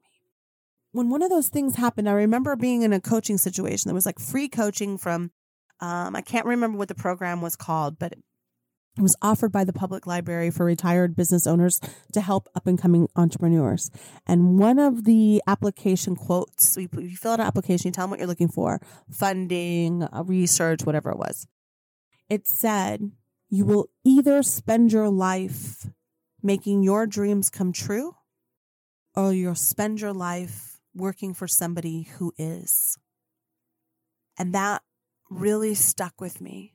When 0.91 1.09
one 1.09 1.21
of 1.21 1.29
those 1.29 1.47
things 1.49 1.75
happened, 1.75 2.09
I 2.09 2.13
remember 2.13 2.55
being 2.55 2.81
in 2.81 2.93
a 2.93 2.99
coaching 2.99 3.37
situation 3.37 3.89
that 3.89 3.95
was 3.95 4.05
like 4.05 4.19
free 4.19 4.49
coaching 4.49 4.97
from, 4.97 5.31
um, 5.79 6.15
I 6.15 6.21
can't 6.21 6.45
remember 6.45 6.77
what 6.77 6.89
the 6.89 6.95
program 6.95 7.41
was 7.41 7.55
called, 7.55 7.97
but 7.97 8.13
it 8.97 9.01
was 9.01 9.15
offered 9.21 9.53
by 9.53 9.63
the 9.63 9.71
public 9.71 10.05
library 10.05 10.51
for 10.51 10.65
retired 10.65 11.15
business 11.15 11.47
owners 11.47 11.79
to 12.11 12.19
help 12.19 12.49
up 12.55 12.67
and 12.67 12.79
coming 12.79 13.07
entrepreneurs. 13.15 13.89
And 14.27 14.59
one 14.59 14.79
of 14.79 15.05
the 15.05 15.41
application 15.47 16.17
quotes, 16.17 16.75
you, 16.75 16.89
you 16.97 17.15
fill 17.15 17.31
out 17.31 17.39
an 17.39 17.47
application, 17.47 17.87
you 17.87 17.91
tell 17.93 18.03
them 18.03 18.11
what 18.11 18.19
you're 18.19 18.27
looking 18.27 18.49
for, 18.49 18.81
funding, 19.09 20.03
uh, 20.03 20.23
research, 20.25 20.83
whatever 20.83 21.09
it 21.09 21.17
was. 21.17 21.47
It 22.29 22.47
said, 22.47 23.11
you 23.49 23.65
will 23.65 23.89
either 24.03 24.43
spend 24.43 24.91
your 24.91 25.09
life 25.09 25.87
making 26.43 26.83
your 26.83 27.07
dreams 27.07 27.49
come 27.49 27.71
true 27.71 28.15
or 29.15 29.33
you'll 29.33 29.55
spend 29.55 30.01
your 30.01 30.13
life 30.13 30.70
working 30.95 31.33
for 31.33 31.47
somebody 31.47 32.03
who 32.17 32.33
is. 32.37 32.97
And 34.37 34.53
that 34.53 34.81
really 35.29 35.75
stuck 35.75 36.19
with 36.19 36.41
me 36.41 36.73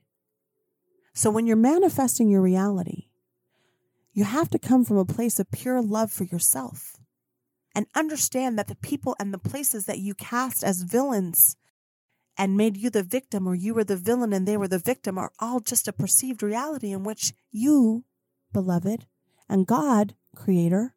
so 1.17 1.31
when 1.31 1.47
you're 1.47 1.55
manifesting 1.55 2.29
your 2.29 2.43
reality, 2.43 3.07
you 4.13 4.23
have 4.23 4.51
to 4.51 4.59
come 4.59 4.85
from 4.85 4.97
a 4.97 5.03
place 5.03 5.39
of 5.39 5.49
pure 5.49 5.81
love 5.81 6.11
for 6.11 6.25
yourself 6.25 6.95
and 7.73 7.87
understand 7.95 8.59
that 8.59 8.67
the 8.67 8.75
people 8.75 9.15
and 9.19 9.33
the 9.33 9.39
places 9.39 9.87
that 9.87 9.97
you 9.97 10.13
cast 10.13 10.63
as 10.63 10.83
villains 10.83 11.57
and 12.37 12.55
made 12.55 12.77
you 12.77 12.91
the 12.91 13.01
victim 13.01 13.47
or 13.47 13.55
you 13.55 13.73
were 13.73 13.83
the 13.83 13.95
villain 13.95 14.31
and 14.31 14.47
they 14.47 14.57
were 14.57 14.67
the 14.67 14.77
victim 14.77 15.17
are 15.17 15.31
all 15.39 15.59
just 15.59 15.87
a 15.87 15.91
perceived 15.91 16.43
reality 16.43 16.91
in 16.91 17.01
which 17.01 17.33
you, 17.49 18.05
beloved, 18.53 19.07
and 19.49 19.65
God, 19.65 20.13
creator, 20.35 20.93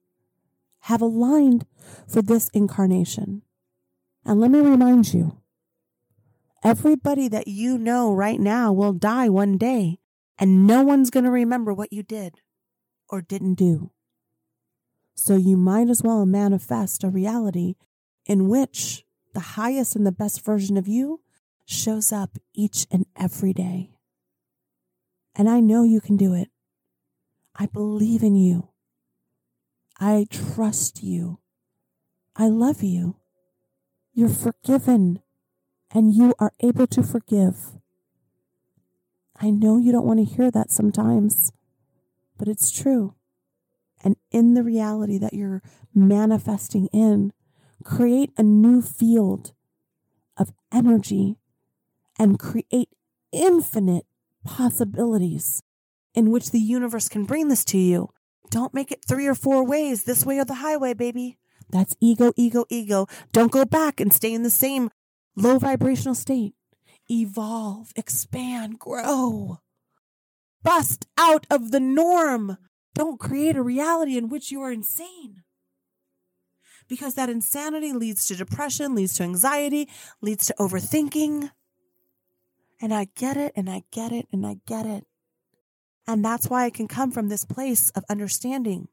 have 0.81 1.03
aligned 1.03 1.67
for 2.09 2.23
this 2.23 2.49
incarnation. 2.51 3.43
And 4.25 4.41
let 4.41 4.51
me 4.51 4.61
remind 4.61 5.13
you, 5.13 5.41
everybody 6.63 7.29
that 7.29 7.49
you 7.49 7.79
know 7.79 8.13
right 8.13 8.41
now 8.41 8.73
will 8.73 8.93
die 8.93 9.29
one 9.29 9.57
day 9.57 9.99
and 10.39 10.67
no 10.67 10.83
one's 10.83 11.11
going 11.11 11.25
to 11.25 11.31
remember 11.31 11.73
what 11.73 11.93
you 11.93 12.03
did 12.03 12.41
or 13.09 13.21
didn't 13.21 13.55
do. 13.55 13.91
So 15.15 15.37
you 15.37 15.57
might 15.57 15.91
as 15.91 16.03
well 16.03 16.25
manifest 16.25 17.05
a 17.05 17.09
reality 17.09 17.75
in 18.25 18.49
which 18.49 19.05
the 19.35 19.41
highest 19.41 19.95
and 19.95 20.07
the 20.07 20.13
best 20.13 20.43
version 20.43 20.77
of 20.77 20.89
you 20.89 21.21
shows 21.67 22.11
up 22.11 22.39
each 22.55 22.87
and 22.91 23.05
every 23.17 23.53
day. 23.53 23.91
And 25.37 25.49
I 25.49 25.61
know 25.61 25.85
you 25.85 26.01
can 26.01 26.17
do 26.17 26.35
it. 26.35 26.49
I 27.55 27.67
believe 27.67 28.23
in 28.23 28.35
you. 28.35 28.70
I 30.03 30.27
trust 30.31 31.03
you. 31.03 31.41
I 32.35 32.49
love 32.49 32.83
you. 32.83 33.17
You're 34.15 34.31
forgiven 34.31 35.21
and 35.95 36.15
you 36.15 36.33
are 36.39 36.53
able 36.61 36.87
to 36.87 37.03
forgive. 37.03 37.73
I 39.39 39.51
know 39.51 39.77
you 39.77 39.93
don't 39.93 40.07
want 40.07 40.21
to 40.21 40.35
hear 40.35 40.51
that 40.51 40.71
sometimes, 40.71 41.53
but 42.39 42.49
it's 42.49 42.71
true. 42.71 43.15
And 44.03 44.17
in 44.31 44.55
the 44.55 44.63
reality 44.63 45.19
that 45.19 45.35
you're 45.35 45.63
manifesting 45.95 46.87
in, 46.95 47.35
create 47.85 48.31
a 48.39 48.43
new 48.43 48.81
field 48.81 49.53
of 50.39 50.51
energy 50.73 51.37
and 52.19 52.39
create 52.39 52.89
infinite 53.33 54.07
possibilities 54.47 55.63
in 56.15 56.31
which 56.31 56.53
the 56.53 56.59
universe 56.59 57.09
can 57.09 57.25
bring 57.25 57.49
this 57.49 57.67
to 57.67 57.79
you. 57.79 58.09
Don't 58.51 58.75
make 58.75 58.93
it 58.93 59.05
three 59.07 59.27
or 59.27 59.35
four 59.35 59.65
ways, 59.65 60.05
this 60.05 60.27
way 60.27 60.39
or 60.39 60.45
the 60.45 60.55
highway, 60.55 60.93
baby. 60.93 61.39
That's 61.71 61.97
ego, 62.01 62.33
ego, 62.37 62.67
ego. 62.69 63.07
Don't 63.33 63.53
go 63.53 63.65
back 63.65 64.01
and 64.01 64.13
stay 64.13 64.35
in 64.35 64.43
the 64.43 64.51
same 64.51 64.91
low 65.37 65.59
vibrational 65.59 66.15
state 66.15 66.55
evolve, 67.11 67.93
expand, 67.97 68.79
grow. 68.79 69.59
Bust 70.63 71.07
out 71.19 71.47
of 71.51 71.71
the 71.71 71.81
norm. 71.81 72.57
Don't 72.95 73.19
create 73.19 73.57
a 73.57 73.63
reality 73.63 74.17
in 74.17 74.29
which 74.29 74.51
you 74.51 74.63
are 74.63 74.73
insane. 74.73 75.43
Because 76.89 77.15
that 77.15 77.29
insanity 77.29 77.93
leads 77.93 78.27
to 78.27 78.37
depression, 78.37 78.95
leads 78.95 79.15
to 79.15 79.23
anxiety, 79.23 79.89
leads 80.21 80.47
to 80.47 80.55
overthinking. 80.59 81.51
And 82.81 82.95
I 82.95 83.09
get 83.15 83.37
it, 83.37 83.53
and 83.57 83.69
I 83.69 83.85
get 83.91 84.13
it, 84.13 84.27
and 84.33 84.47
I 84.47 84.57
get 84.67 84.87
it. 84.87 85.07
And 86.07 86.25
that's 86.25 86.49
why 86.49 86.65
I 86.65 86.71
can 86.71 86.89
come 86.89 87.11
from 87.11 87.29
this 87.29 87.45
place 87.45 87.91
of 87.91 88.05
understanding. 88.09 88.89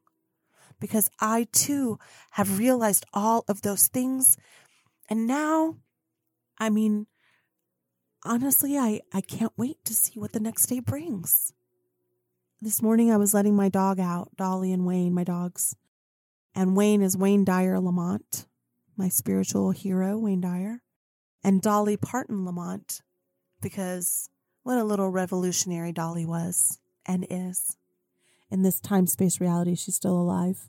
Because 0.80 1.10
I 1.20 1.48
too 1.52 1.98
have 2.32 2.58
realized 2.58 3.04
all 3.12 3.44
of 3.48 3.62
those 3.62 3.88
things. 3.88 4.36
And 5.10 5.26
now, 5.26 5.76
I 6.58 6.70
mean, 6.70 7.06
honestly, 8.24 8.78
I, 8.78 9.00
I 9.12 9.20
can't 9.20 9.52
wait 9.56 9.84
to 9.86 9.94
see 9.94 10.20
what 10.20 10.32
the 10.32 10.40
next 10.40 10.66
day 10.66 10.80
brings. 10.80 11.52
This 12.60 12.82
morning 12.82 13.10
I 13.10 13.16
was 13.16 13.34
letting 13.34 13.56
my 13.56 13.68
dog 13.68 13.98
out, 13.98 14.36
Dolly 14.36 14.72
and 14.72 14.86
Wayne, 14.86 15.14
my 15.14 15.24
dogs. 15.24 15.76
And 16.54 16.76
Wayne 16.76 17.02
is 17.02 17.16
Wayne 17.16 17.44
Dyer 17.44 17.78
Lamont, 17.80 18.46
my 18.96 19.08
spiritual 19.08 19.70
hero, 19.70 20.18
Wayne 20.18 20.40
Dyer. 20.40 20.82
And 21.44 21.62
Dolly 21.62 21.96
Parton 21.96 22.44
Lamont, 22.44 23.00
because 23.60 24.28
what 24.64 24.76
a 24.76 24.84
little 24.84 25.10
revolutionary 25.10 25.92
Dolly 25.92 26.26
was 26.26 26.80
and 27.08 27.26
is. 27.28 27.76
In 28.50 28.62
this 28.62 28.80
time 28.80 29.06
space 29.06 29.40
reality, 29.40 29.74
she's 29.74 29.96
still 29.96 30.18
alive. 30.18 30.68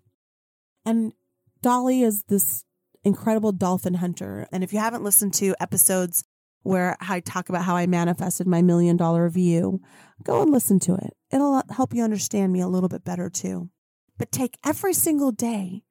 And 0.86 1.14
Dolly 1.62 2.02
is 2.02 2.24
this 2.24 2.64
incredible 3.04 3.52
dolphin 3.52 3.96
hunter. 3.96 4.48
And 4.52 4.64
if 4.64 4.74
you 4.74 4.80
haven't 4.80 5.04
listened 5.04 5.34
to 5.36 5.56
episodes 5.60 6.24
where 6.64 6.98
I 7.00 7.20
talk 7.20 7.50
about 7.50 7.64
how 7.64 7.76
I 7.76 7.88
manifested 7.88 8.48
my 8.48 8.62
million 8.62 8.98
dollar 8.98 9.30
view. 9.30 9.82
Go 10.24 10.42
and 10.42 10.52
listen 10.52 10.80
to 10.82 10.96
it. 10.96 11.16
It'll 11.32 11.64
help 11.70 11.94
you 11.94 12.04
understand 12.04 12.52
me 12.52 12.62
a 12.62 12.68
little 12.68 12.90
bit 12.90 13.04
better 13.04 13.30
too. 13.30 13.70
But 14.18 14.32
take 14.32 14.58
every 14.66 14.94
single 14.94 15.32
day 15.32 15.84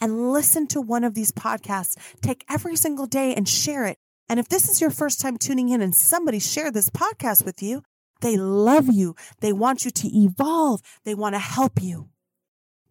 and 0.00 0.32
listen 0.32 0.66
to 0.68 0.80
one 0.80 1.04
of 1.04 1.14
these 1.14 1.32
podcasts. 1.32 1.96
Take 2.20 2.44
every 2.48 2.76
single 2.76 3.06
day 3.06 3.34
and 3.34 3.48
share 3.48 3.86
it. 3.86 3.98
And 4.28 4.38
if 4.38 4.48
this 4.48 4.68
is 4.68 4.80
your 4.80 4.90
first 4.90 5.20
time 5.20 5.36
tuning 5.36 5.68
in 5.68 5.80
and 5.80 5.94
somebody 5.94 6.38
shared 6.38 6.74
this 6.74 6.90
podcast 6.90 7.44
with 7.44 7.62
you, 7.62 7.82
They 8.20 8.36
love 8.36 8.88
you. 8.88 9.14
They 9.40 9.52
want 9.52 9.84
you 9.84 9.90
to 9.90 10.08
evolve. 10.08 10.82
They 11.04 11.14
want 11.14 11.34
to 11.34 11.38
help 11.38 11.82
you. 11.82 12.08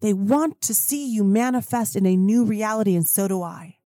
They 0.00 0.12
want 0.12 0.60
to 0.62 0.74
see 0.74 1.10
you 1.10 1.24
manifest 1.24 1.96
in 1.96 2.06
a 2.06 2.16
new 2.16 2.44
reality, 2.44 2.94
and 2.94 3.06
so 3.06 3.28
do 3.28 3.42
I. 3.42 3.76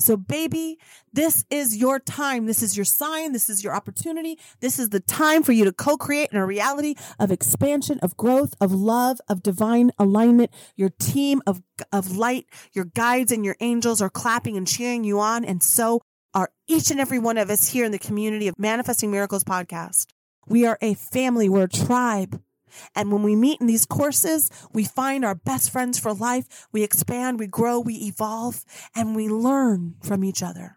So, 0.00 0.16
baby, 0.16 0.78
this 1.12 1.44
is 1.50 1.76
your 1.76 2.00
time. 2.00 2.46
This 2.46 2.62
is 2.62 2.74
your 2.74 2.86
sign. 2.86 3.32
This 3.32 3.50
is 3.50 3.62
your 3.62 3.74
opportunity. 3.74 4.38
This 4.60 4.78
is 4.78 4.88
the 4.88 5.00
time 5.00 5.42
for 5.42 5.52
you 5.52 5.64
to 5.66 5.72
co 5.72 5.98
create 5.98 6.30
in 6.32 6.38
a 6.38 6.46
reality 6.46 6.94
of 7.18 7.30
expansion, 7.30 7.98
of 8.00 8.16
growth, 8.16 8.54
of 8.62 8.72
love, 8.72 9.20
of 9.28 9.42
divine 9.42 9.92
alignment. 9.98 10.50
Your 10.74 10.88
team 10.98 11.42
of, 11.46 11.62
of 11.92 12.16
light, 12.16 12.46
your 12.72 12.86
guides 12.86 13.30
and 13.30 13.44
your 13.44 13.56
angels 13.60 14.00
are 14.00 14.10
clapping 14.10 14.56
and 14.56 14.66
cheering 14.66 15.04
you 15.04 15.20
on. 15.20 15.44
And 15.44 15.62
so 15.62 16.00
are 16.32 16.50
each 16.66 16.90
and 16.90 16.98
every 16.98 17.18
one 17.18 17.36
of 17.36 17.50
us 17.50 17.68
here 17.68 17.84
in 17.84 17.92
the 17.92 17.98
community 17.98 18.48
of 18.48 18.54
Manifesting 18.58 19.10
Miracles 19.10 19.44
podcast. 19.44 20.06
We 20.50 20.66
are 20.66 20.76
a 20.82 20.94
family. 20.94 21.48
We're 21.48 21.64
a 21.64 21.68
tribe. 21.68 22.42
And 22.94 23.12
when 23.12 23.22
we 23.22 23.36
meet 23.36 23.60
in 23.60 23.68
these 23.68 23.86
courses, 23.86 24.50
we 24.72 24.84
find 24.84 25.24
our 25.24 25.36
best 25.36 25.70
friends 25.70 25.98
for 25.98 26.12
life. 26.12 26.66
We 26.72 26.82
expand, 26.82 27.38
we 27.38 27.46
grow, 27.46 27.78
we 27.78 27.94
evolve, 27.94 28.64
and 28.94 29.14
we 29.14 29.28
learn 29.28 29.94
from 30.02 30.24
each 30.24 30.42
other. 30.42 30.76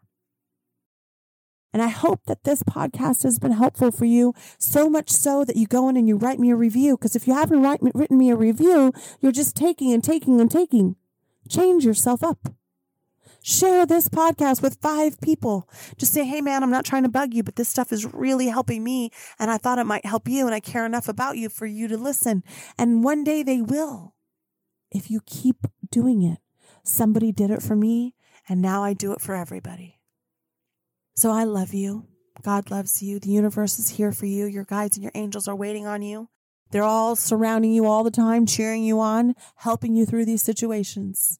And 1.73 1.81
I 1.81 1.87
hope 1.87 2.21
that 2.27 2.43
this 2.43 2.61
podcast 2.61 3.23
has 3.23 3.39
been 3.39 3.53
helpful 3.53 3.91
for 3.91 4.05
you, 4.05 4.35
so 4.59 4.91
much 4.91 5.09
so 5.09 5.43
that 5.43 5.55
you 5.55 5.65
go 5.65 5.89
in 5.89 5.97
and 5.97 6.07
you 6.07 6.17
write 6.17 6.39
me 6.39 6.51
a 6.51 6.55
review. 6.55 6.95
Because 6.95 7.15
if 7.15 7.27
you 7.27 7.33
haven't 7.33 7.63
write, 7.63 7.79
written 7.81 8.19
me 8.19 8.29
a 8.29 8.35
review, 8.35 8.93
you're 9.21 9.31
just 9.31 9.55
taking 9.55 9.91
and 9.91 10.03
taking 10.03 10.39
and 10.39 10.51
taking. 10.51 10.97
Change 11.49 11.83
yourself 11.83 12.23
up. 12.23 12.53
Share 13.45 13.85
this 13.85 14.07
podcast 14.07 14.61
with 14.61 14.81
five 14.81 15.19
people. 15.19 15.69
Just 15.97 16.13
say, 16.13 16.25
hey, 16.25 16.39
man, 16.39 16.63
I'm 16.63 16.71
not 16.71 16.85
trying 16.85 17.03
to 17.03 17.09
bug 17.09 17.33
you, 17.33 17.43
but 17.43 17.57
this 17.57 17.67
stuff 17.67 17.91
is 17.91 18.13
really 18.13 18.47
helping 18.47 18.85
me. 18.85 19.11
And 19.37 19.51
I 19.51 19.57
thought 19.57 19.79
it 19.79 19.83
might 19.83 20.05
help 20.05 20.29
you. 20.29 20.45
And 20.45 20.55
I 20.55 20.61
care 20.61 20.85
enough 20.85 21.09
about 21.09 21.35
you 21.35 21.49
for 21.49 21.65
you 21.65 21.89
to 21.89 21.97
listen. 21.97 22.43
And 22.77 23.03
one 23.03 23.25
day 23.25 23.43
they 23.43 23.61
will 23.61 24.15
if 24.91 25.11
you 25.11 25.19
keep 25.25 25.67
doing 25.91 26.23
it. 26.23 26.39
Somebody 26.85 27.33
did 27.33 27.51
it 27.51 27.61
for 27.61 27.75
me, 27.75 28.15
and 28.47 28.61
now 28.61 28.83
I 28.83 28.93
do 28.93 29.11
it 29.11 29.21
for 29.21 29.35
everybody. 29.35 29.99
So 31.15 31.31
I 31.31 31.43
love 31.43 31.73
you. 31.73 32.07
God 32.41 32.71
loves 32.71 33.03
you. 33.03 33.19
The 33.19 33.29
universe 33.29 33.77
is 33.77 33.89
here 33.89 34.11
for 34.11 34.25
you. 34.25 34.45
Your 34.45 34.65
guides 34.65 34.95
and 34.95 35.03
your 35.03 35.11
angels 35.15 35.47
are 35.47 35.55
waiting 35.55 35.85
on 35.85 36.01
you. 36.01 36.29
They're 36.71 36.83
all 36.83 37.15
surrounding 37.15 37.73
you 37.73 37.85
all 37.85 38.03
the 38.03 38.11
time, 38.11 38.45
cheering 38.45 38.83
you 38.83 38.99
on, 38.99 39.35
helping 39.57 39.95
you 39.95 40.05
through 40.05 40.25
these 40.25 40.41
situations. 40.41 41.39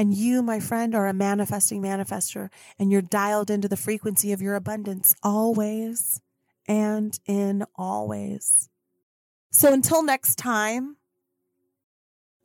And 0.00 0.14
you, 0.14 0.42
my 0.42 0.60
friend, 0.60 0.94
are 0.94 1.08
a 1.08 1.12
manifesting 1.12 1.82
manifester 1.82 2.48
and 2.78 2.90
you're 2.90 3.02
dialed 3.02 3.50
into 3.50 3.68
the 3.68 3.76
frequency 3.76 4.32
of 4.32 4.40
your 4.40 4.54
abundance 4.54 5.14
always 5.22 6.22
and 6.66 7.20
in 7.26 7.64
always. 7.76 8.70
So 9.52 9.74
until 9.74 10.02
next 10.02 10.36
time, 10.36 10.96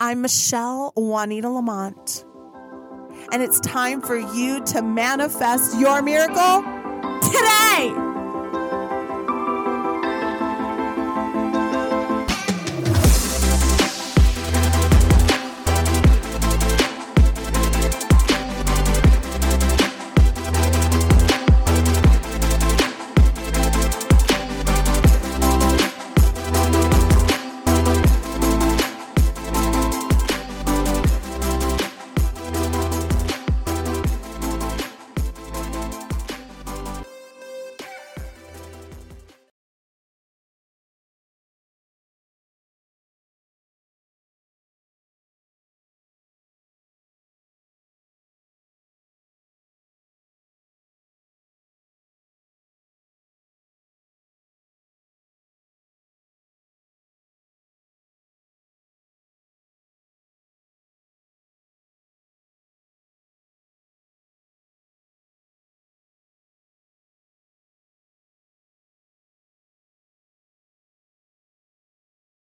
I'm 0.01 0.21
Michelle 0.21 0.91
Juanita 0.97 1.49
Lamont, 1.49 2.25
and 3.31 3.41
it's 3.41 3.61
time 3.61 4.01
for 4.01 4.17
you 4.17 4.61
to 4.65 4.81
manifest 4.81 5.79
your 5.79 6.01
miracle 6.01 6.61
today. 7.21 8.04